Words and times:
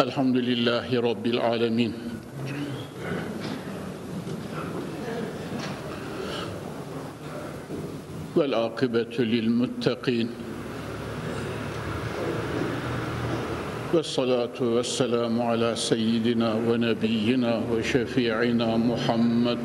الحمد 0.00 0.36
لله 0.36 1.00
رب 1.00 1.26
العالمين. 1.26 1.92
والعاقبة 8.36 9.14
للمتقين. 9.18 10.28
والصلاة 13.92 14.56
والسلام 14.60 15.42
على 15.42 15.76
سيدنا 15.76 16.54
ونبينا 16.54 17.62
وشفيعنا 17.72 18.76
محمد 18.76 19.58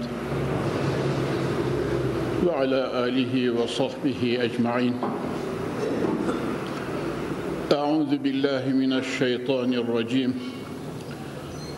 وعلى 2.45 2.81
آله 3.07 3.33
وصحبه 3.63 4.37
أجمعين. 4.41 4.93
أعوذ 8.05 8.17
بالله 8.21 8.69
من 8.69 8.93
الشيطان 8.93 9.73
الرجيم. 9.73 10.33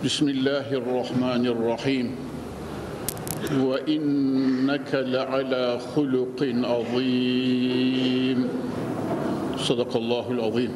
بسم 0.04 0.30
الله 0.30 0.68
الرحمن 0.76 1.48
الرحيم. 1.48 2.16
وإنك 3.64 4.92
لعلى 4.92 5.80
خلق 5.96 6.40
عظيم. 6.44 8.40
صدق 9.56 9.98
الله 9.98 10.32
العظيم. 10.32 10.72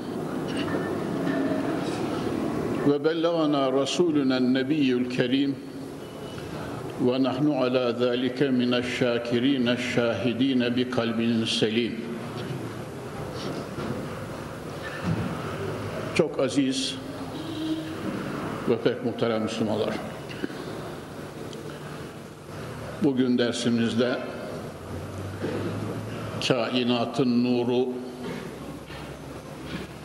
وبلغنا 2.87 3.69
رسولنا 3.69 4.37
النبي 4.37 4.93
الكريم. 4.93 5.51
ونحن 7.03 7.51
على 7.51 7.95
ذلك 7.99 8.39
من 8.43 8.73
الشاكرين 8.73 9.67
الشاهدين 9.67 10.59
بقلب 10.59 11.43
سليم. 11.43 12.10
Çok 16.21 16.39
aziz 16.39 16.95
ve 18.69 18.77
pek 18.83 19.05
muhterem 19.05 19.41
Müslümanlar. 19.41 19.89
Bugün 23.03 23.37
dersimizde 23.37 24.19
kainatın 26.47 27.43
nuru, 27.43 27.87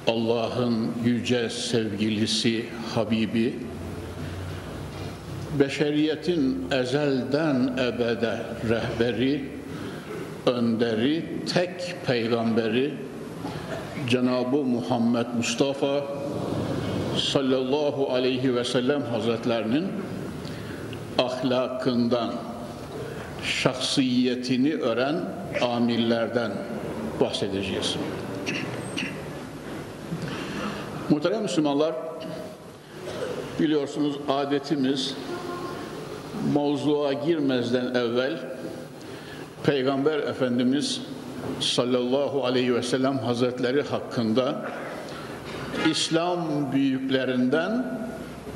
Allah'ın 0.07 0.93
yüce 1.05 1.51
sevgilisi, 1.51 2.65
Habibi, 2.95 3.55
beşeriyetin 5.61 6.65
ezelden 6.71 7.77
ebede 7.79 8.43
rehberi, 8.69 9.45
önderi, 10.47 11.25
tek 11.55 11.95
peygamberi, 12.07 12.95
Cenab-ı 14.09 14.57
Muhammed 14.57 15.27
Mustafa 15.37 16.05
sallallahu 17.19 18.13
aleyhi 18.13 18.55
ve 18.55 18.65
sellem 18.65 19.03
hazretlerinin 19.03 19.87
ahlakından, 21.19 22.33
şahsiyetini 23.45 24.75
öğren 24.75 25.21
amirlerden 25.63 26.53
bahsedeceğiz. 27.21 27.97
Muhterem 31.11 31.43
Müslümanlar, 31.43 31.95
biliyorsunuz 33.61 34.17
adetimiz 34.29 35.15
mevzuğa 36.55 37.13
girmezden 37.13 37.95
evvel 37.95 38.39
Peygamber 39.63 40.19
Efendimiz 40.19 41.01
sallallahu 41.61 42.45
aleyhi 42.45 42.75
ve 42.75 42.83
sellem 42.83 43.19
hazretleri 43.19 43.83
hakkında 43.83 44.63
İslam 45.91 46.73
büyüklerinden 46.73 48.01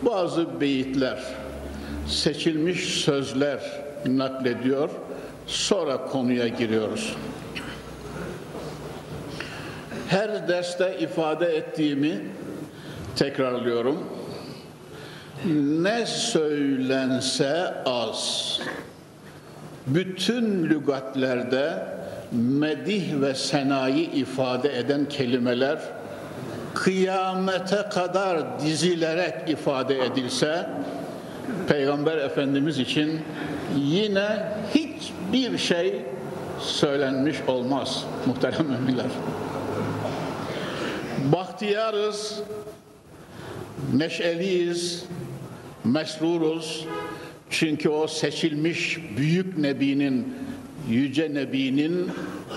bazı 0.03 0.61
beyitler, 0.61 1.23
seçilmiş 2.09 2.85
sözler 2.85 3.61
naklediyor. 4.06 4.91
Sonra 5.47 6.06
konuya 6.06 6.49
giriyoruz. 6.49 7.17
Her 10.09 10.49
derste 10.49 10.99
ifade 11.00 11.47
ettiğimi 11.56 12.21
tekrarlıyorum. 13.17 14.05
Ne 15.83 16.06
söylense 16.06 17.75
az. 17.84 18.61
Bütün 19.87 20.65
lügatlerde 20.65 21.87
medih 22.33 23.21
ve 23.21 23.35
senayi 23.35 24.11
ifade 24.11 24.79
eden 24.79 25.09
kelimeler 25.09 25.79
kıyamete 26.75 27.83
kadar 27.93 28.61
dizilerek 28.61 29.35
ifade 29.49 30.05
edilse 30.05 30.67
Peygamber 31.69 32.17
Efendimiz 32.17 32.79
için 32.79 33.21
yine 33.77 34.53
hiçbir 34.75 35.59
şey 35.59 36.03
söylenmiş 36.61 37.37
olmaz 37.49 38.05
muhterem 38.27 38.67
müminler. 38.67 39.07
Bahtiyarız, 41.33 42.41
neşeliyiz, 43.95 45.05
mesruruz. 45.85 46.87
Çünkü 47.51 47.89
o 47.89 48.07
seçilmiş 48.07 48.99
büyük 49.17 49.59
nebinin, 49.59 50.35
yüce 50.89 51.35
nebinin 51.35 52.11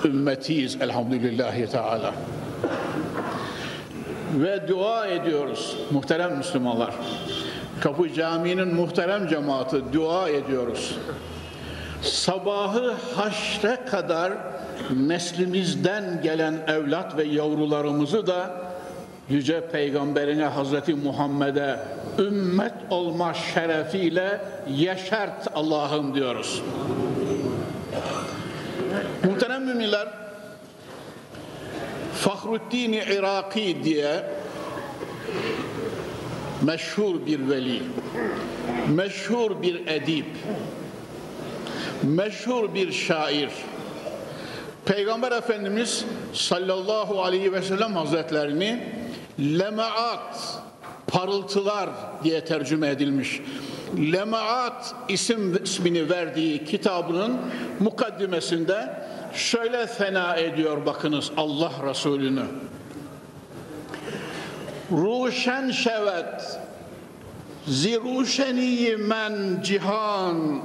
ümmetiyiz 0.06 0.82
elhamdülillahi 0.82 1.68
teala. 1.68 2.14
Ve 4.34 4.68
dua 4.68 5.08
ediyoruz 5.08 5.78
muhterem 5.92 6.38
Müslümanlar. 6.38 6.94
Kapı 7.82 8.14
Camii'nin 8.14 8.76
muhterem 8.76 9.28
cemaati 9.28 9.94
dua 9.94 10.30
ediyoruz. 10.30 10.98
Sabahı 12.02 12.94
haşre 13.16 13.78
kadar 13.92 14.34
neslimizden 14.96 16.22
gelen 16.24 16.54
evlat 16.68 17.18
ve 17.18 17.24
yavrularımızı 17.24 18.28
da 18.28 18.64
Yüce 19.30 19.68
Peygamberine 19.68 20.46
Hazreti 20.46 20.94
Muhammed'e 20.94 21.80
ümmet 22.20 22.74
olma 22.90 23.34
şerefiyle 23.34 24.42
yeşert 24.70 25.48
Allah'ım 25.56 26.16
diyoruz. 26.16 26.62
Muhterem 29.24 29.66
müminler, 29.66 30.08
Fahruddin 32.16 32.94
Iraki 32.94 33.84
diye 33.84 34.24
meşhur 36.62 37.26
bir 37.26 37.50
veli, 37.50 37.82
meşhur 38.96 39.62
bir 39.62 39.88
edip, 39.88 40.26
meşhur 42.04 42.74
bir 42.74 42.92
şair, 42.92 43.50
Peygamber 44.86 45.32
Efendimiz 45.32 46.06
sallallahu 46.34 47.24
aleyhi 47.24 47.54
ve 47.54 47.62
sellem 47.62 47.96
hazretlerini 47.96 48.94
lemaat, 49.40 50.60
parıltılar 51.08 51.90
diye 52.24 52.46
tercüme 52.46 52.90
edilmiş. 52.90 53.42
Lemaat 53.98 54.96
isim 55.10 55.64
ismini 55.64 56.10
verdiği 56.10 56.66
kitabının 56.66 57.38
mukaddimesinde 57.80 59.04
şöyle 59.36 59.88
fena 59.88 60.36
ediyor 60.36 60.86
bakınız 60.86 61.32
Allah 61.38 61.72
Resulü'nü. 61.90 62.46
Ruşen 64.92 65.72
şevet 65.72 66.60
ziruşeni 67.68 68.96
men 68.98 69.62
cihan 69.64 70.62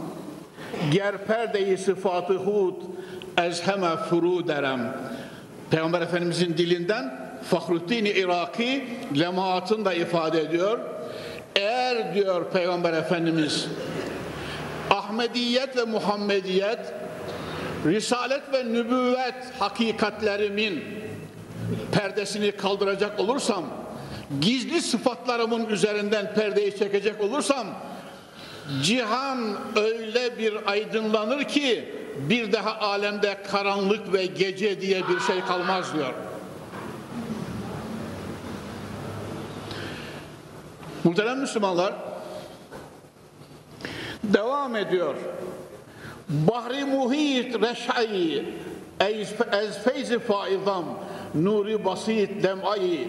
ger 0.91 1.27
perdeyi 1.27 1.79
sıfatı 1.79 2.35
hud 2.35 2.75
ezheme 3.39 3.97
furu 3.97 4.49
derem. 4.49 4.97
Peygamber 5.71 6.01
Efendimizin 6.01 6.59
dilinden 6.59 7.29
Fahruddin 7.51 8.05
Iraki 8.05 8.85
lemaatını 9.19 9.85
da 9.85 9.95
ifade 9.95 10.41
ediyor. 10.41 10.79
Eğer 11.57 12.15
diyor 12.15 12.51
Peygamber 12.51 12.93
Efendimiz 12.93 13.67
Ahmediyet 14.91 15.77
ve 15.77 15.85
Muhammediyet 15.85 16.79
Risalet 17.89 18.53
ve 18.53 18.65
nübüvvet 18.65 19.35
hakikatlerimin 19.59 20.85
perdesini 21.93 22.53
kaldıracak 22.53 23.21
olursam 23.21 23.65
gizli 24.41 24.83
sıfatlarımın 24.83 25.67
üzerinden 25.67 26.35
perdeyi 26.35 26.79
çekecek 26.79 27.21
olursam 27.21 27.67
cihan 28.83 29.39
öyle 29.77 30.39
bir 30.39 30.71
aydınlanır 30.71 31.45
ki 31.45 31.95
bir 32.17 32.53
daha 32.53 32.79
alemde 32.79 33.43
karanlık 33.51 34.13
ve 34.13 34.27
gece 34.27 34.81
diye 34.81 35.09
bir 35.09 35.21
şey 35.21 35.41
kalmaz 35.41 35.95
diyor. 35.95 36.15
Muhterem 41.05 41.41
Müslümanlar 41.41 41.95
devam 44.23 44.77
ediyor. 44.77 45.15
Bahri 46.29 46.85
muhit 46.85 47.55
reş'ayı 47.63 48.45
ez 49.53 49.79
feyzi 49.85 50.19
faizam 50.19 50.85
nuri 51.35 51.85
basit 51.85 52.43
dem'ayı 52.43 53.09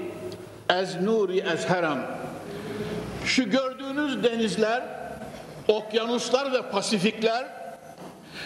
ez 0.70 1.02
nuri 1.02 1.40
ezherem 1.40 2.08
Şu 3.26 3.50
gördüğünüz 3.50 4.24
denizler, 4.24 4.84
okyanuslar 5.68 6.54
ve 6.54 6.62
pasifikler 6.62 7.48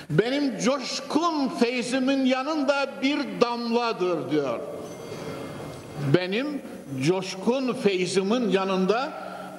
benim 0.09 0.59
coşkun 0.59 1.49
feyzimin 1.49 2.25
yanında 2.25 2.89
bir 3.01 3.19
damladır 3.41 4.31
diyor. 4.31 4.59
Benim 6.13 6.61
coşkun 7.01 7.73
feyzimin 7.73 8.49
yanında 8.49 9.09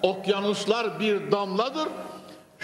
okyanuslar 0.02 1.00
bir 1.00 1.32
damladır. 1.32 1.88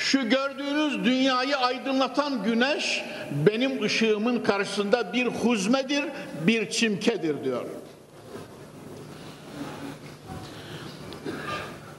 Şu 0.00 0.28
gördüğünüz 0.28 1.04
dünyayı 1.04 1.56
aydınlatan 1.56 2.42
güneş 2.42 3.04
benim 3.46 3.82
ışığımın 3.82 4.38
karşısında 4.38 5.12
bir 5.12 5.26
huzmedir, 5.26 6.04
bir 6.46 6.70
çimkedir 6.70 7.44
diyor. 7.44 7.64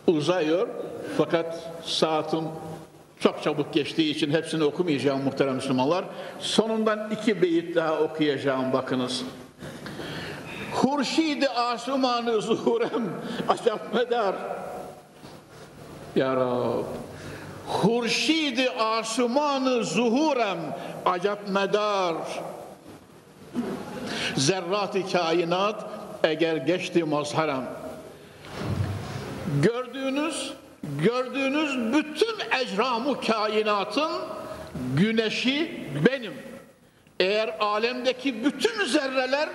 Uzayıyor 0.07 0.67
fakat 1.17 1.71
saatim 1.83 2.43
çok 3.19 3.43
çabuk 3.43 3.73
geçtiği 3.73 4.11
için 4.11 4.31
hepsini 4.31 4.63
okumayacağım 4.63 5.23
muhterem 5.23 5.55
Müslümanlar. 5.55 6.05
Sonundan 6.39 7.11
iki 7.11 7.41
beyit 7.41 7.75
daha 7.75 7.99
okuyacağım 7.99 8.73
bakınız. 8.73 9.23
Hurşid-i 10.71 11.49
asumanı 11.49 12.41
zuhurem 12.41 13.09
acap 13.47 13.93
medar. 13.93 14.35
Ya 16.15 16.35
Rab. 16.35 17.10
Hurşid-i 17.67 18.69
asumanı 18.69 19.83
zuhurem 19.83 20.57
acap 21.05 21.49
medar. 21.49 22.15
Zerrat-ı 24.35 25.11
kainat 25.11 25.85
eğer 26.23 26.55
geçti 26.57 27.03
mazharem. 27.03 27.65
Gördüğünüz 29.61 30.53
gördüğünüz 30.83 31.93
bütün 31.93 32.35
ecramı 32.61 33.21
kainatın 33.21 34.11
güneşi 34.95 35.87
benim. 36.05 36.33
Eğer 37.19 37.55
alemdeki 37.59 38.45
bütün 38.45 38.85
zerreler 38.85 39.49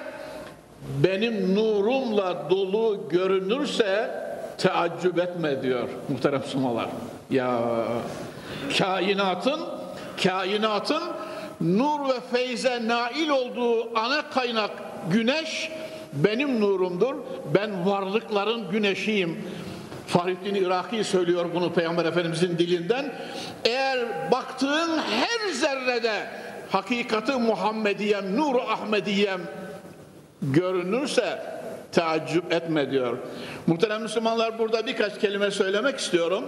benim 1.05 1.55
nurumla 1.55 2.51
dolu 2.51 3.09
görünürse 3.09 4.11
teaccüp 4.59 5.19
etme 5.19 5.63
diyor 5.63 5.89
muhterem 6.09 6.43
sumalar. 6.43 6.89
Ya 7.31 7.61
kainatın 8.79 9.61
kainatın 10.23 11.03
nur 11.61 12.09
ve 12.09 12.21
feyze 12.33 12.89
nail 12.89 13.29
olduğu 13.29 13.99
ana 13.99 14.31
kaynak 14.31 14.71
güneş 15.11 15.71
benim 16.13 16.61
nurumdur. 16.61 17.15
Ben 17.55 17.87
varlıkların 17.87 18.71
güneşiyim. 18.71 19.45
Fahrettin 20.07 20.55
Iraki 20.55 21.05
söylüyor 21.05 21.47
bunu 21.55 21.73
Peygamber 21.73 22.05
Efendimizin 22.05 22.59
dilinden. 22.59 23.13
Eğer 23.65 24.31
baktığın 24.33 24.99
her 24.99 25.53
zerrede 25.53 26.27
hakikati 26.71 27.33
Muhammediyem, 27.33 28.37
nuru 28.37 28.61
Ahmediyem 28.61 29.41
görünürse 30.43 31.43
teaccüp 31.93 32.53
etme 32.53 32.91
diyor. 32.91 33.19
Muhterem 33.67 34.03
Müslümanlar 34.03 34.59
burada 34.59 34.87
birkaç 34.87 35.21
kelime 35.21 35.51
söylemek 35.51 35.99
istiyorum. 35.99 36.45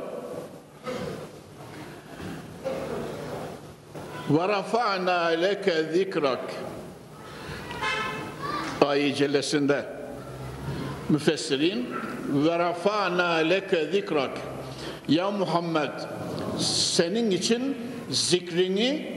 وَرَفَعْنَا 4.29 5.19
لَكَ 5.35 5.65
ذِكْرَكَ 5.95 6.47
Ayet 8.81 9.17
cellesinde 9.17 9.85
müfessirin 11.09 11.89
ve 12.29 12.59
rafa'na 12.59 13.33
leke 13.35 13.85
zikrak 13.85 14.31
ya 15.07 15.31
Muhammed 15.31 15.91
senin 16.59 17.31
için 17.31 17.77
zikrini 18.11 19.11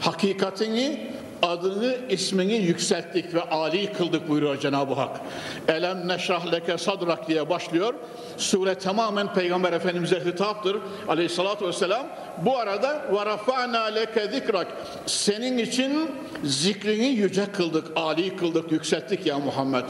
hakikatini 0.00 1.10
adını 1.41 1.97
ismini 2.09 2.53
yükselttik 2.53 3.33
ve 3.33 3.41
ali 3.41 3.93
kıldık 3.93 4.29
buyuruyor 4.29 4.59
Cenab-ı 4.59 4.93
Hak. 4.93 5.21
Elem 5.67 6.07
neşrah 6.07 6.51
leke 6.51 6.77
sadrak 6.77 7.27
diye 7.27 7.49
başlıyor. 7.49 7.93
Sure 8.37 8.75
tamamen 8.75 9.33
Peygamber 9.33 9.73
Efendimiz'e 9.73 10.25
hitaptır 10.25 10.77
aleyhissalatü 11.07 11.67
vesselam. 11.67 12.07
Bu 12.37 12.57
arada 12.57 13.05
ve 13.11 13.25
rafa'na 13.25 13.83
leke 13.83 14.27
zikrak 14.27 14.67
senin 15.05 15.57
için 15.57 16.11
zikrini 16.43 17.07
yüce 17.07 17.45
kıldık, 17.45 17.87
ali 17.95 18.35
kıldık, 18.35 18.71
yükselttik 18.71 19.25
ya 19.25 19.39
Muhammed. 19.39 19.85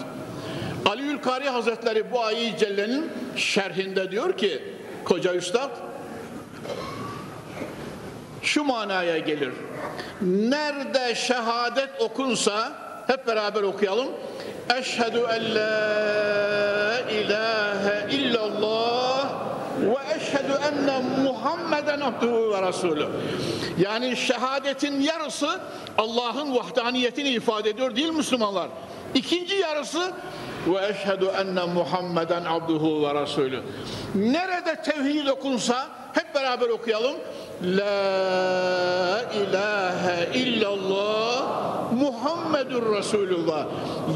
Ali 0.86 1.02
Ülkari 1.02 1.50
Hazretleri 1.50 2.12
bu 2.12 2.24
ayı 2.24 2.58
cellenin 2.58 3.10
şerhinde 3.36 4.12
diyor 4.12 4.38
ki 4.38 4.64
koca 5.06 5.34
üstad 5.34 5.70
şu 8.42 8.64
manaya 8.64 9.18
gelir. 9.18 9.52
Nerede 10.22 11.16
şehadet 11.16 11.90
okunsa 12.00 12.72
hep 13.08 13.28
beraber 13.28 13.64
okuyalım. 13.64 14.08
Eşhedü 14.80 15.20
en 15.20 15.56
la 15.56 17.00
ilahe 17.12 18.16
illallah 18.16 19.30
ve 19.82 20.16
eşhedü 20.16 20.54
enne 20.68 21.00
Muhammeden 21.24 22.00
abduhu 22.00 22.52
ve 22.54 22.68
resulü. 22.68 23.08
Yani 23.80 24.18
şehadetin 24.18 25.02
yarısı 25.02 25.60
Allah'ın 25.98 26.56
vahdaniyetini 26.56 27.30
ifade 27.30 27.70
ediyor 27.70 27.96
değil 27.96 28.10
Müslümanlar? 28.10 28.70
İkinci 29.16 29.56
yarısı 29.56 30.12
ve 30.68 30.88
eşhedü 30.88 31.26
enne 31.26 31.66
Muhammeden 31.66 32.46
abduhu 32.46 33.08
ve 33.08 33.22
resulü. 33.22 33.62
Nerede 34.16 34.82
tevhid 34.82 35.28
okunsa 35.28 35.88
hep 36.20 36.36
beraber 36.36 36.70
okuyalım. 36.70 37.16
La 37.64 39.22
ilahe 39.34 40.30
illallah 40.34 41.92
Muhammedur 41.92 42.96
Resulullah. 42.96 43.66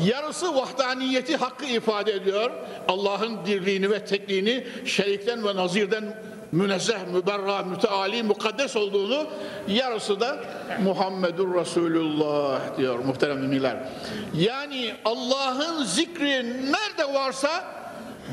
Yarısı 0.05 0.55
vahdaniyeti 0.55 1.35
hakkı 1.37 1.65
ifade 1.65 2.11
ediyor. 2.11 2.51
Allah'ın 2.87 3.45
dirliğini 3.45 3.91
ve 3.91 4.05
tekliğini 4.05 4.67
şerikten 4.85 5.47
ve 5.47 5.55
nazirden 5.55 6.17
münezzeh, 6.51 7.07
müberra, 7.13 7.63
müteali, 7.63 8.23
mukaddes 8.23 8.75
olduğunu 8.75 9.27
yarısı 9.67 10.19
da 10.19 10.37
Muhammedur 10.83 11.55
Resulullah 11.55 12.77
diyor 12.77 12.99
muhterem 12.99 13.37
müminler. 13.37 13.75
Yani 14.33 14.93
Allah'ın 15.05 15.83
zikri 15.83 16.71
nerede 16.71 17.13
varsa 17.13 17.82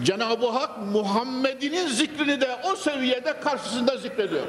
Cenab-ı 0.05 0.47
Hak 0.47 0.79
Muhammed'inin 0.79 1.89
zikrini 1.89 2.41
de 2.41 2.59
o 2.65 2.77
seviyede 2.77 3.41
karşısında 3.41 3.97
zikrediyor. 3.97 4.47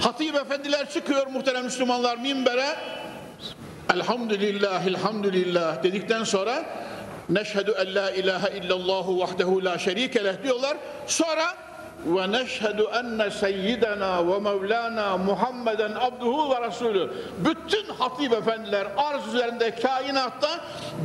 Hatip 0.00 0.34
efendiler 0.34 0.90
çıkıyor 0.90 1.26
muhterem 1.26 1.64
Müslümanlar 1.64 2.18
minbere. 2.18 2.76
Elhamdülillah, 3.94 4.86
elhamdülillah 4.86 5.82
dedikten 5.82 6.24
sonra 6.24 6.64
neşhedü 7.28 7.74
en 7.86 7.94
la 7.94 8.10
ilahe 8.10 8.58
illallahu 8.58 9.18
vahdehu 9.18 9.64
la 9.64 9.78
şerike 9.78 10.24
leh 10.24 10.42
diyorlar. 10.44 10.76
Sonra 11.06 11.56
enne 12.94 13.30
seyyidena 13.30 14.28
ve 14.28 14.38
mevlana 14.38 15.16
Muhammeden 15.16 15.92
abduhu 16.00 16.50
ve 16.50 16.66
resulü. 16.66 17.10
Bütün 17.38 17.94
hatip 17.94 18.32
efendiler 18.32 18.86
arz 18.96 19.26
üzerinde 19.26 19.74
kainatta 19.74 20.60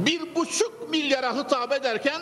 bir 0.05 0.35
buçuk 0.35 0.89
milyara 0.89 1.35
hitap 1.35 1.73
ederken 1.73 2.21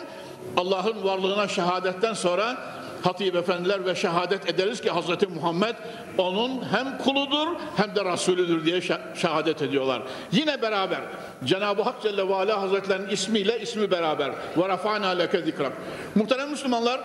Allah'ın 0.56 1.04
varlığına 1.04 1.48
şehadetten 1.48 2.14
sonra 2.14 2.56
hatip 3.02 3.36
efendiler 3.36 3.86
ve 3.86 3.94
şehadet 3.94 4.50
ederiz 4.50 4.80
ki 4.80 4.90
Hazreti 4.90 5.26
Muhammed 5.26 5.74
onun 6.18 6.64
hem 6.72 6.98
kuludur 6.98 7.48
hem 7.76 7.94
de 7.94 8.04
Resulüdür 8.12 8.64
diye 8.64 8.80
şehadet 9.14 9.62
ediyorlar. 9.62 10.02
Yine 10.32 10.62
beraber 10.62 11.00
Cenab-ı 11.44 11.82
Hak 11.82 12.02
Celle 12.02 12.28
ve 12.28 12.34
Ala 12.34 12.62
Hazretlerinin 12.62 13.08
ismiyle 13.08 13.60
ismi 13.60 13.90
beraber 13.90 14.30
ve 14.56 14.68
rafa'na 14.68 15.08
leke 15.08 15.42
zikrak. 15.42 15.72
Muhterem 16.14 16.50
Müslümanlar 16.50 17.00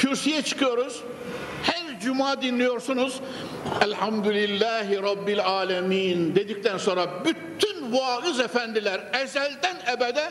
kürsüye 0.00 0.42
çıkıyoruz. 0.42 1.02
Her 1.62 2.00
cuma 2.00 2.42
dinliyorsunuz. 2.42 3.20
Elhamdülillahi 3.84 5.02
Rabbil 5.02 5.44
Alemin 5.44 6.34
dedikten 6.34 6.78
sonra 6.78 7.06
bütün 7.24 7.92
vaaz 7.92 8.40
efendiler 8.40 9.00
ezelden 9.22 9.76
ebede 9.96 10.30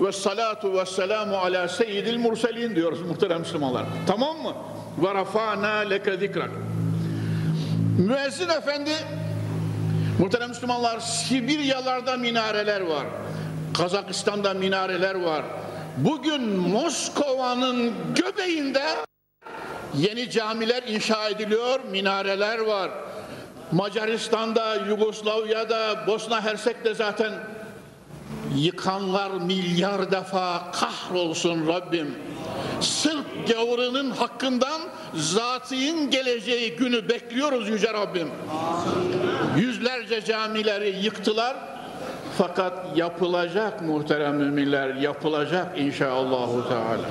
ve 0.00 0.12
salatu 0.12 0.78
ve 0.78 0.86
selamu 0.86 1.36
ala 1.36 1.68
seyyidil 1.68 2.18
murselin 2.18 2.76
diyoruz 2.76 3.02
muhterem 3.02 3.40
Müslümanlar. 3.40 3.84
Tamam 4.06 4.42
mı? 4.42 4.54
Ve 4.98 5.14
rafa'na 5.14 5.76
leke 5.76 6.16
zikrak. 6.16 6.50
Müezzin 7.98 8.48
efendi 8.48 8.90
muhterem 10.18 10.48
Müslümanlar 10.48 11.00
Sibiryalarda 11.00 12.16
minareler 12.16 12.80
var. 12.80 13.06
Kazakistan'da 13.74 14.54
minareler 14.54 15.14
var. 15.14 15.42
Bugün 15.96 16.42
Moskova'nın 16.58 17.92
göbeğinde 18.14 18.82
yeni 19.94 20.30
camiler 20.30 20.82
inşa 20.82 21.28
ediliyor, 21.28 21.80
minareler 21.90 22.58
var. 22.58 22.90
Macaristan'da, 23.72 24.74
Yugoslavya'da, 24.74 26.06
Bosna 26.06 26.44
Hersek'te 26.44 26.94
zaten 26.94 27.32
Yıkanlar 28.56 29.30
milyar 29.30 30.10
defa 30.10 30.70
kahrolsun 30.72 31.68
Rabbim. 31.68 32.14
Sırf 32.80 33.24
gavurunun 33.48 34.10
hakkından 34.10 34.80
zatının 35.14 36.10
geleceği 36.10 36.76
günü 36.76 37.08
bekliyoruz 37.08 37.68
Yüce 37.68 37.92
Rabbim. 37.92 38.28
Yüzlerce 39.56 40.24
camileri 40.24 40.96
yıktılar. 41.04 41.56
Fakat 42.40 42.96
yapılacak 42.96 43.82
muhterem 43.82 44.36
müminler, 44.36 44.94
yapılacak 44.94 45.78
inşallahü 45.78 46.68
teala. 46.68 47.08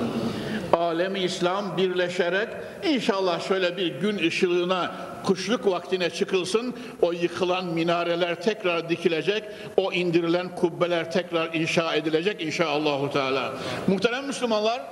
Alemi 0.72 1.18
İslam 1.18 1.76
birleşerek 1.76 2.48
inşallah 2.84 3.48
şöyle 3.48 3.76
bir 3.76 4.00
gün 4.00 4.18
ışığına 4.18 4.92
kuşluk 5.24 5.66
vaktine 5.66 6.10
çıkılsın. 6.10 6.74
O 7.02 7.12
yıkılan 7.12 7.64
minareler 7.64 8.42
tekrar 8.42 8.88
dikilecek. 8.88 9.44
O 9.76 9.92
indirilen 9.92 10.54
kubbeler 10.54 11.12
tekrar 11.12 11.54
inşa 11.54 11.94
edilecek 11.94 12.42
inşallahü 12.42 13.10
teala. 13.10 13.52
Muhterem 13.86 14.26
Müslümanlar 14.26 14.82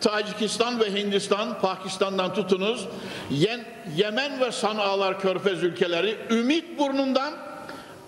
Tacikistan 0.00 0.80
ve 0.80 0.94
Hindistan, 0.94 1.60
Pakistan'dan 1.60 2.34
tutunuz, 2.34 2.88
Yemen 3.96 4.40
ve 4.40 4.52
Sana'lar 4.52 5.20
körfez 5.20 5.62
ülkeleri 5.62 6.16
Ümit 6.30 6.78
burnundan 6.78 7.46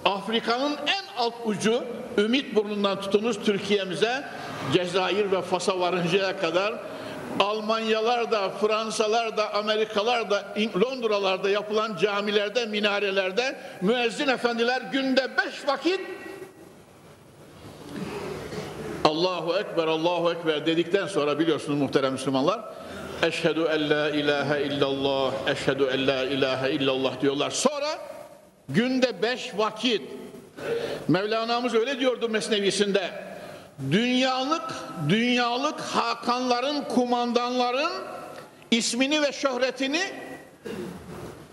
Afrika'nın 0.04 0.72
en 0.72 1.22
alt 1.22 1.34
ucu 1.44 1.84
Ümit 2.18 2.54
burnundan 2.54 3.00
tutunuz 3.00 3.38
Türkiye'mize 3.44 4.24
Cezayir 4.72 5.32
ve 5.32 5.42
Fas'a 5.42 5.80
varıncaya 5.80 6.36
kadar 6.36 6.74
Almanyalar 7.40 8.30
da, 8.30 8.50
Fransalar 8.50 9.36
da, 9.36 9.54
Amerikalar 9.54 10.30
da, 10.30 10.54
Londralarda 10.80 11.50
yapılan 11.50 11.96
camilerde, 11.96 12.66
minarelerde 12.66 13.56
müezzin 13.80 14.28
efendiler 14.28 14.82
günde 14.92 15.28
beş 15.36 15.68
vakit 15.68 16.00
Allahu 19.04 19.58
Ekber, 19.58 19.86
Allahu 19.86 20.32
Ekber 20.32 20.66
dedikten 20.66 21.06
sonra 21.06 21.38
biliyorsunuz 21.38 21.78
muhterem 21.78 22.12
Müslümanlar 22.12 22.60
Eşhedü 23.22 23.60
en 23.60 23.90
la 23.90 24.10
ilahe 24.10 24.62
illallah, 24.62 25.32
eşhedü 25.46 25.84
en 25.92 26.06
la 26.06 26.24
ilahe 26.24 26.72
illallah 26.72 27.20
diyorlar. 27.20 27.50
Sonra 27.50 27.98
günde 28.68 29.22
beş 29.22 29.52
vakit 29.56 30.02
Mevlana'mız 31.08 31.74
öyle 31.74 32.00
diyordu 32.00 32.28
Mesnevisinde 32.28 33.10
dünyalık 33.90 34.74
dünyalık 35.08 35.80
hakanların 35.80 36.84
kumandanların 36.84 37.92
ismini 38.70 39.22
ve 39.22 39.32
şöhretini 39.32 40.02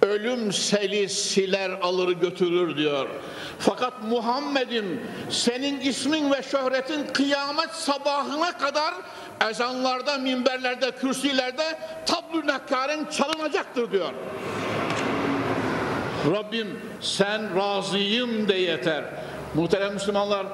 ölüm 0.02 0.54
seli 0.54 1.10
siler 1.10 1.70
alır 1.70 2.10
götürür 2.10 2.78
diyor. 2.78 3.08
Fakat 3.60 3.94
Muhammed'im 4.04 5.02
senin 5.30 5.80
ismin 5.80 6.32
ve 6.32 6.44
şöhretin 6.44 7.08
kıyamet 7.14 7.70
sabahına 7.70 8.58
kadar 8.58 8.94
ezanlarda, 9.50 10.18
minberlerde, 10.18 10.92
kürsülerde 10.92 11.80
tablu 12.06 12.48
nakaren 12.48 13.06
çalınacaktır 13.06 13.92
diyor. 13.92 14.12
Rabbim 16.32 16.80
sen 17.02 17.56
razıyım 17.56 18.48
de 18.48 18.54
yeter. 18.54 19.04
Muhterem 19.54 19.94
Müslümanlar 19.94 20.48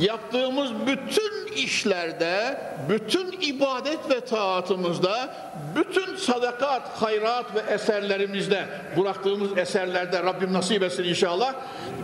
yaptığımız 0.00 0.70
bütün 0.86 1.52
işlerde, 1.56 2.60
bütün 2.88 3.32
ibadet 3.40 4.10
ve 4.10 4.20
taatımızda, 4.20 5.34
bütün 5.76 6.16
sadakat, 6.16 7.02
hayrat 7.02 7.54
ve 7.54 7.72
eserlerimizde, 7.74 8.64
bıraktığımız 8.96 9.58
eserlerde 9.58 10.22
Rabbim 10.22 10.52
nasip 10.52 10.82
etsin 10.82 11.04
inşallah. 11.04 11.54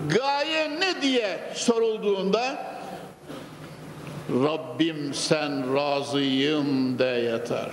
Gaye 0.09 0.81
ne 0.81 1.03
diye 1.03 1.39
sorulduğunda 1.55 2.57
Rabbim 4.31 5.15
sen 5.15 5.77
razıyım 5.77 6.99
de 6.99 7.05
yeter. 7.05 7.69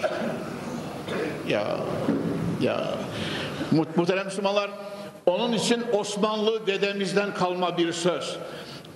Ya, 1.48 1.78
ya. 2.62 2.84
Muhterem 3.96 4.26
Müslümanlar, 4.26 4.70
onun 5.26 5.54
için 5.54 5.84
Osmanlı 5.94 6.68
dedemizden 6.68 7.34
kalma 7.34 7.78
bir 7.78 7.92
söz. 7.92 8.38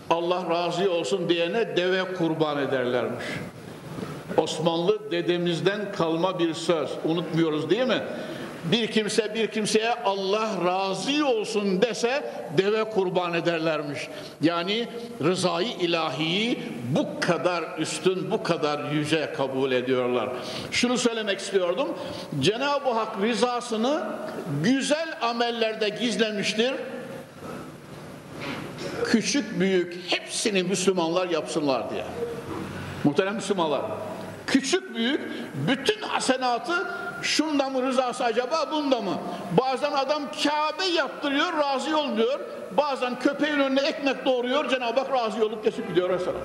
Allah 0.10 0.50
razı 0.50 0.92
olsun 0.92 1.30
diyene 1.30 1.78
deve 1.78 2.14
kurban 2.14 2.58
ederlermiş. 2.58 3.26
Osmanlı 4.38 5.12
dedemizden 5.12 5.92
kalma 5.92 6.40
bir 6.40 6.54
söz. 6.54 6.90
Unutmuyoruz 7.06 7.70
değil 7.70 7.88
mi? 7.88 8.02
Bir 8.72 8.88
kimse 8.88 9.36
bir 9.36 9.48
kimseye 9.48 9.94
Allah 10.06 10.50
razı 10.66 11.26
olsun 11.28 11.82
dese 11.82 12.24
deve 12.58 12.84
kurban 12.84 13.34
ederlermiş. 13.34 14.08
Yani 14.42 14.88
rızayı 15.24 15.70
ilahiyi 15.70 16.60
bu 16.96 17.20
kadar 17.20 17.80
üstün, 17.80 18.32
bu 18.32 18.44
kadar 18.44 18.92
yüce 18.92 19.34
kabul 19.38 19.72
ediyorlar. 19.72 20.30
Şunu 20.72 20.98
söylemek 20.98 21.40
istiyordum. 21.40 21.88
Cenab-ı 22.40 22.90
Hak 22.90 23.22
rızasını 23.22 24.04
güzel 24.64 25.18
amellerde 25.22 25.90
gizlemiştir 25.90 26.74
küçük 29.06 29.60
büyük 29.60 29.98
hepsini 30.08 30.64
Müslümanlar 30.64 31.30
yapsınlar 31.30 31.90
diye. 31.90 32.06
Muhterem 33.04 33.36
Müslümanlar. 33.36 33.82
Küçük 34.48 34.96
büyük 34.96 35.22
bütün 35.68 36.02
hasenatı 36.02 36.88
şunda 37.22 37.70
mı 37.70 37.82
rızası 37.82 38.24
acaba 38.24 38.72
bunda 38.72 39.02
mı? 39.02 39.18
Bazen 39.62 39.92
adam 39.92 40.24
Kabe 40.44 40.86
yaptırıyor 40.86 41.54
razı 41.58 41.98
olmuyor. 41.98 42.40
Bazen 42.78 43.20
köpeğin 43.20 43.60
önüne 43.60 43.82
ekmek 43.82 44.26
doğuruyor 44.26 44.70
Cenab-ı 44.70 45.00
Hak 45.00 45.14
razı 45.14 45.46
olup 45.46 45.64
geçip 45.64 45.88
gidiyor 45.88 46.10
mesela. 46.10 46.38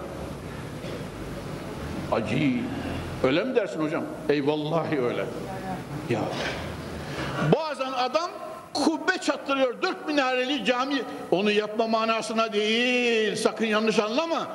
Acı. 2.13 2.53
Öyle 3.25 3.45
mi 3.45 3.57
dersin 3.57 3.81
hocam? 3.81 4.05
Eyvallahi 4.29 5.01
öyle. 5.01 5.25
Ya. 6.11 6.21
Bazen 7.57 7.93
adam 7.93 8.31
kubbe 8.75 9.19
çattırıyor. 9.19 9.83
Dört 9.83 10.07
minareli 10.09 10.65
cami. 10.65 11.03
Onu 11.31 11.51
yapma 11.51 11.87
manasına 11.87 12.53
değil. 12.53 13.37
Sakın 13.37 13.67
yanlış 13.67 13.99
anlama. 13.99 14.47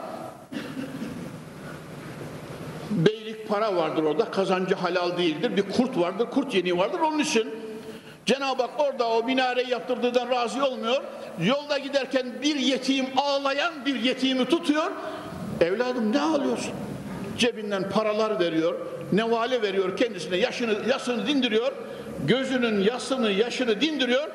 Beylik 2.92 3.48
para 3.48 3.76
vardır 3.76 4.04
orada. 4.04 4.32
Kazancı 4.32 4.76
halal 4.76 5.18
değildir. 5.18 5.58
Bir 5.58 5.72
kurt 5.72 5.98
vardır. 5.98 6.30
Kurt 6.30 6.54
yeni 6.54 6.78
vardır. 6.78 7.00
Onun 7.00 7.20
için 7.20 7.50
Cenab-ı 8.26 8.62
Hak 8.62 8.80
orada 8.80 9.10
o 9.10 9.24
minareyi 9.24 9.70
yaptırdığından 9.70 10.30
razı 10.30 10.66
olmuyor. 10.66 11.02
Yolda 11.44 11.78
giderken 11.78 12.26
bir 12.42 12.56
yetim 12.56 13.06
ağlayan 13.18 13.74
bir 13.86 13.96
yetimi 13.96 14.46
tutuyor. 14.46 14.92
Evladım 15.62 16.14
ne 16.14 16.22
ağlıyorsun? 16.22 16.72
Cebinden 17.38 17.90
paralar 17.90 18.40
veriyor. 18.40 18.76
Nevale 19.12 19.62
veriyor 19.62 19.98
kendisine. 19.98 20.38
Yaşını, 20.38 20.90
yaşını 20.90 21.28
dindiriyor 21.28 21.72
gözünün 22.26 22.82
yasını, 22.82 23.32
yaşını 23.32 23.82
dindiriyor. 23.82 24.28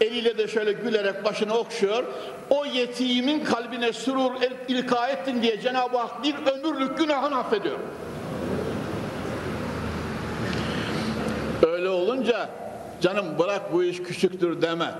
Eliyle 0.00 0.38
de 0.38 0.48
şöyle 0.48 0.72
gülerek 0.72 1.24
başını 1.24 1.54
okşuyor. 1.54 2.04
O 2.50 2.64
yetimin 2.64 3.44
kalbine 3.44 3.92
sürur 3.92 4.32
ilka 4.68 5.08
ettin 5.08 5.42
diye 5.42 5.60
Cenab-ı 5.60 5.98
Hak 5.98 6.22
bir 6.24 6.34
ömürlük 6.34 6.98
günahını 6.98 7.38
affediyor. 7.38 7.78
Öyle 11.62 11.88
olunca 11.88 12.48
canım 13.00 13.26
bırak 13.38 13.72
bu 13.72 13.84
iş 13.84 14.02
küçüktür 14.02 14.62
deme. 14.62 14.94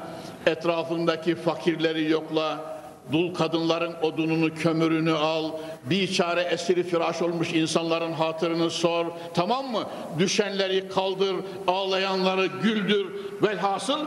Etrafındaki 0.47 1.35
fakirleri 1.35 2.11
yokla, 2.11 2.78
Dul 3.12 3.35
kadınların 3.35 3.95
odununu, 4.02 4.55
kömürünü 4.55 5.12
al. 5.12 5.50
Bir 5.85 6.12
çare 6.12 6.40
esiri 6.40 6.83
firaş 6.83 7.23
olmuş 7.23 7.52
insanların 7.52 8.12
hatırını 8.12 8.71
sor. 8.71 9.07
Tamam 9.35 9.67
mı? 9.67 9.83
Düşenleri 10.19 10.88
kaldır, 10.88 11.37
ağlayanları 11.67 12.47
güldür. 12.47 13.07
Velhasıl 13.43 13.99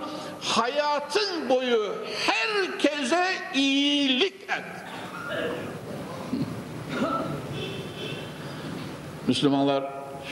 hayatın 0.42 1.50
boyu 1.50 1.96
herkese 2.26 3.26
iyilik 3.56 4.34
et. 4.34 4.66
Müslümanlar 9.28 9.84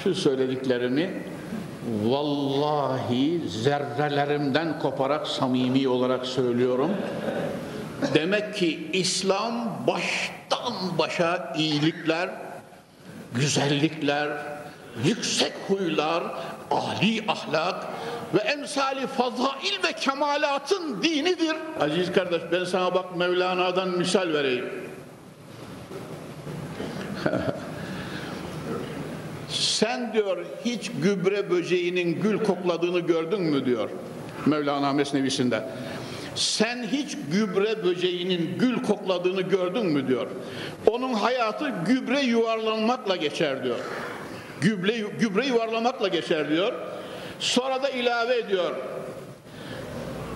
şu 0.03 0.15
söylediklerimi 0.15 1.23
vallahi 2.03 3.41
zerrelerimden 3.49 4.79
koparak 4.79 5.27
samimi 5.27 5.87
olarak 5.87 6.25
söylüyorum. 6.25 6.91
Demek 8.13 8.55
ki 8.55 8.89
İslam 8.93 9.83
baştan 9.87 10.97
başa 10.97 11.53
iyilikler, 11.57 12.29
güzellikler, 13.35 14.29
yüksek 15.03 15.53
huylar, 15.67 16.23
âli 16.71 17.23
ahlak 17.27 17.85
ve 18.33 18.39
emsali 18.39 19.07
fazail 19.07 19.83
ve 19.83 19.93
kemalatın 19.99 21.03
dinidir. 21.03 21.55
Aziz 21.79 22.11
kardeş 22.11 22.41
ben 22.51 22.63
sana 22.63 22.95
bak 22.95 23.15
Mevlana'dan 23.17 23.89
misal 23.89 24.33
vereyim. 24.33 24.65
Sen 29.49 30.13
diyor 30.13 30.37
hiç 30.65 30.91
gübre 31.03 31.49
böceğinin 31.49 32.21
gül 32.21 32.43
kokladığını 32.43 32.99
gördün 32.99 33.41
mü 33.41 33.65
diyor 33.65 33.89
Mevlana 34.45 34.93
Mesnevisinde. 34.93 35.63
sen 36.35 36.87
hiç 36.91 37.17
gübre 37.31 37.83
böceğinin 37.83 38.57
gül 38.59 38.83
kokladığını 38.83 39.41
gördün 39.41 39.85
mü 39.85 40.07
diyor. 40.07 40.27
Onun 40.87 41.13
hayatı 41.13 41.73
gübre 41.87 42.21
yuvarlanmakla 42.21 43.15
geçer 43.15 43.63
diyor. 43.63 43.79
Gübre, 44.61 44.97
gübre 45.19 45.45
yuvarlamakla 45.45 46.07
geçer 46.07 46.49
diyor. 46.49 46.73
Sonra 47.39 47.83
da 47.83 47.89
ilave 47.89 48.35
ediyor. 48.35 48.75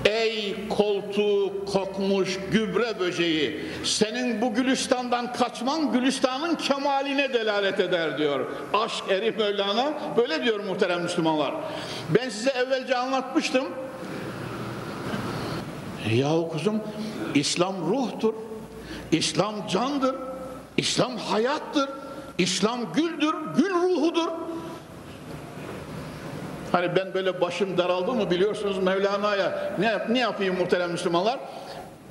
Ey 0.05 0.55
koltuğu 0.69 1.65
kokmuş 1.65 2.39
gübre 2.51 3.00
böceği 3.00 3.60
senin 3.83 4.41
bu 4.41 4.53
Gülistan'dan 4.53 5.33
kaçman 5.33 5.91
Gülistan'ın 5.91 6.55
kemaline 6.55 7.33
delalet 7.33 7.79
eder 7.79 8.17
diyor. 8.17 8.45
Aşk 8.74 9.03
eri 9.10 9.31
Mevlana 9.31 9.93
böyle 10.17 10.43
diyor 10.43 10.60
muhterem 10.60 11.01
Müslümanlar. 11.01 11.53
Ben 12.10 12.29
size 12.29 12.50
evvelce 12.50 12.95
anlatmıştım. 12.95 13.65
Yahu 16.13 16.50
kuzum 16.50 16.81
İslam 17.36 17.75
ruhtur. 17.89 18.33
İslam 19.12 19.67
candır. 19.67 20.15
İslam 20.77 21.17
hayattır. 21.17 21.89
İslam 22.38 22.93
güldür, 22.93 23.33
gül 23.57 23.69
ruhudur. 23.69 24.27
Hani 26.74 26.96
ben 26.96 27.13
böyle 27.13 27.42
başım 27.42 27.77
daraldı 27.77 28.13
mı 28.13 28.32
biliyorsunuz 28.32 28.77
Mevlana'ya 28.77 29.74
ne, 29.80 30.00
ne 30.10 30.20
yapayım 30.20 30.58
muhterem 30.58 30.92
Müslümanlar? 30.92 31.39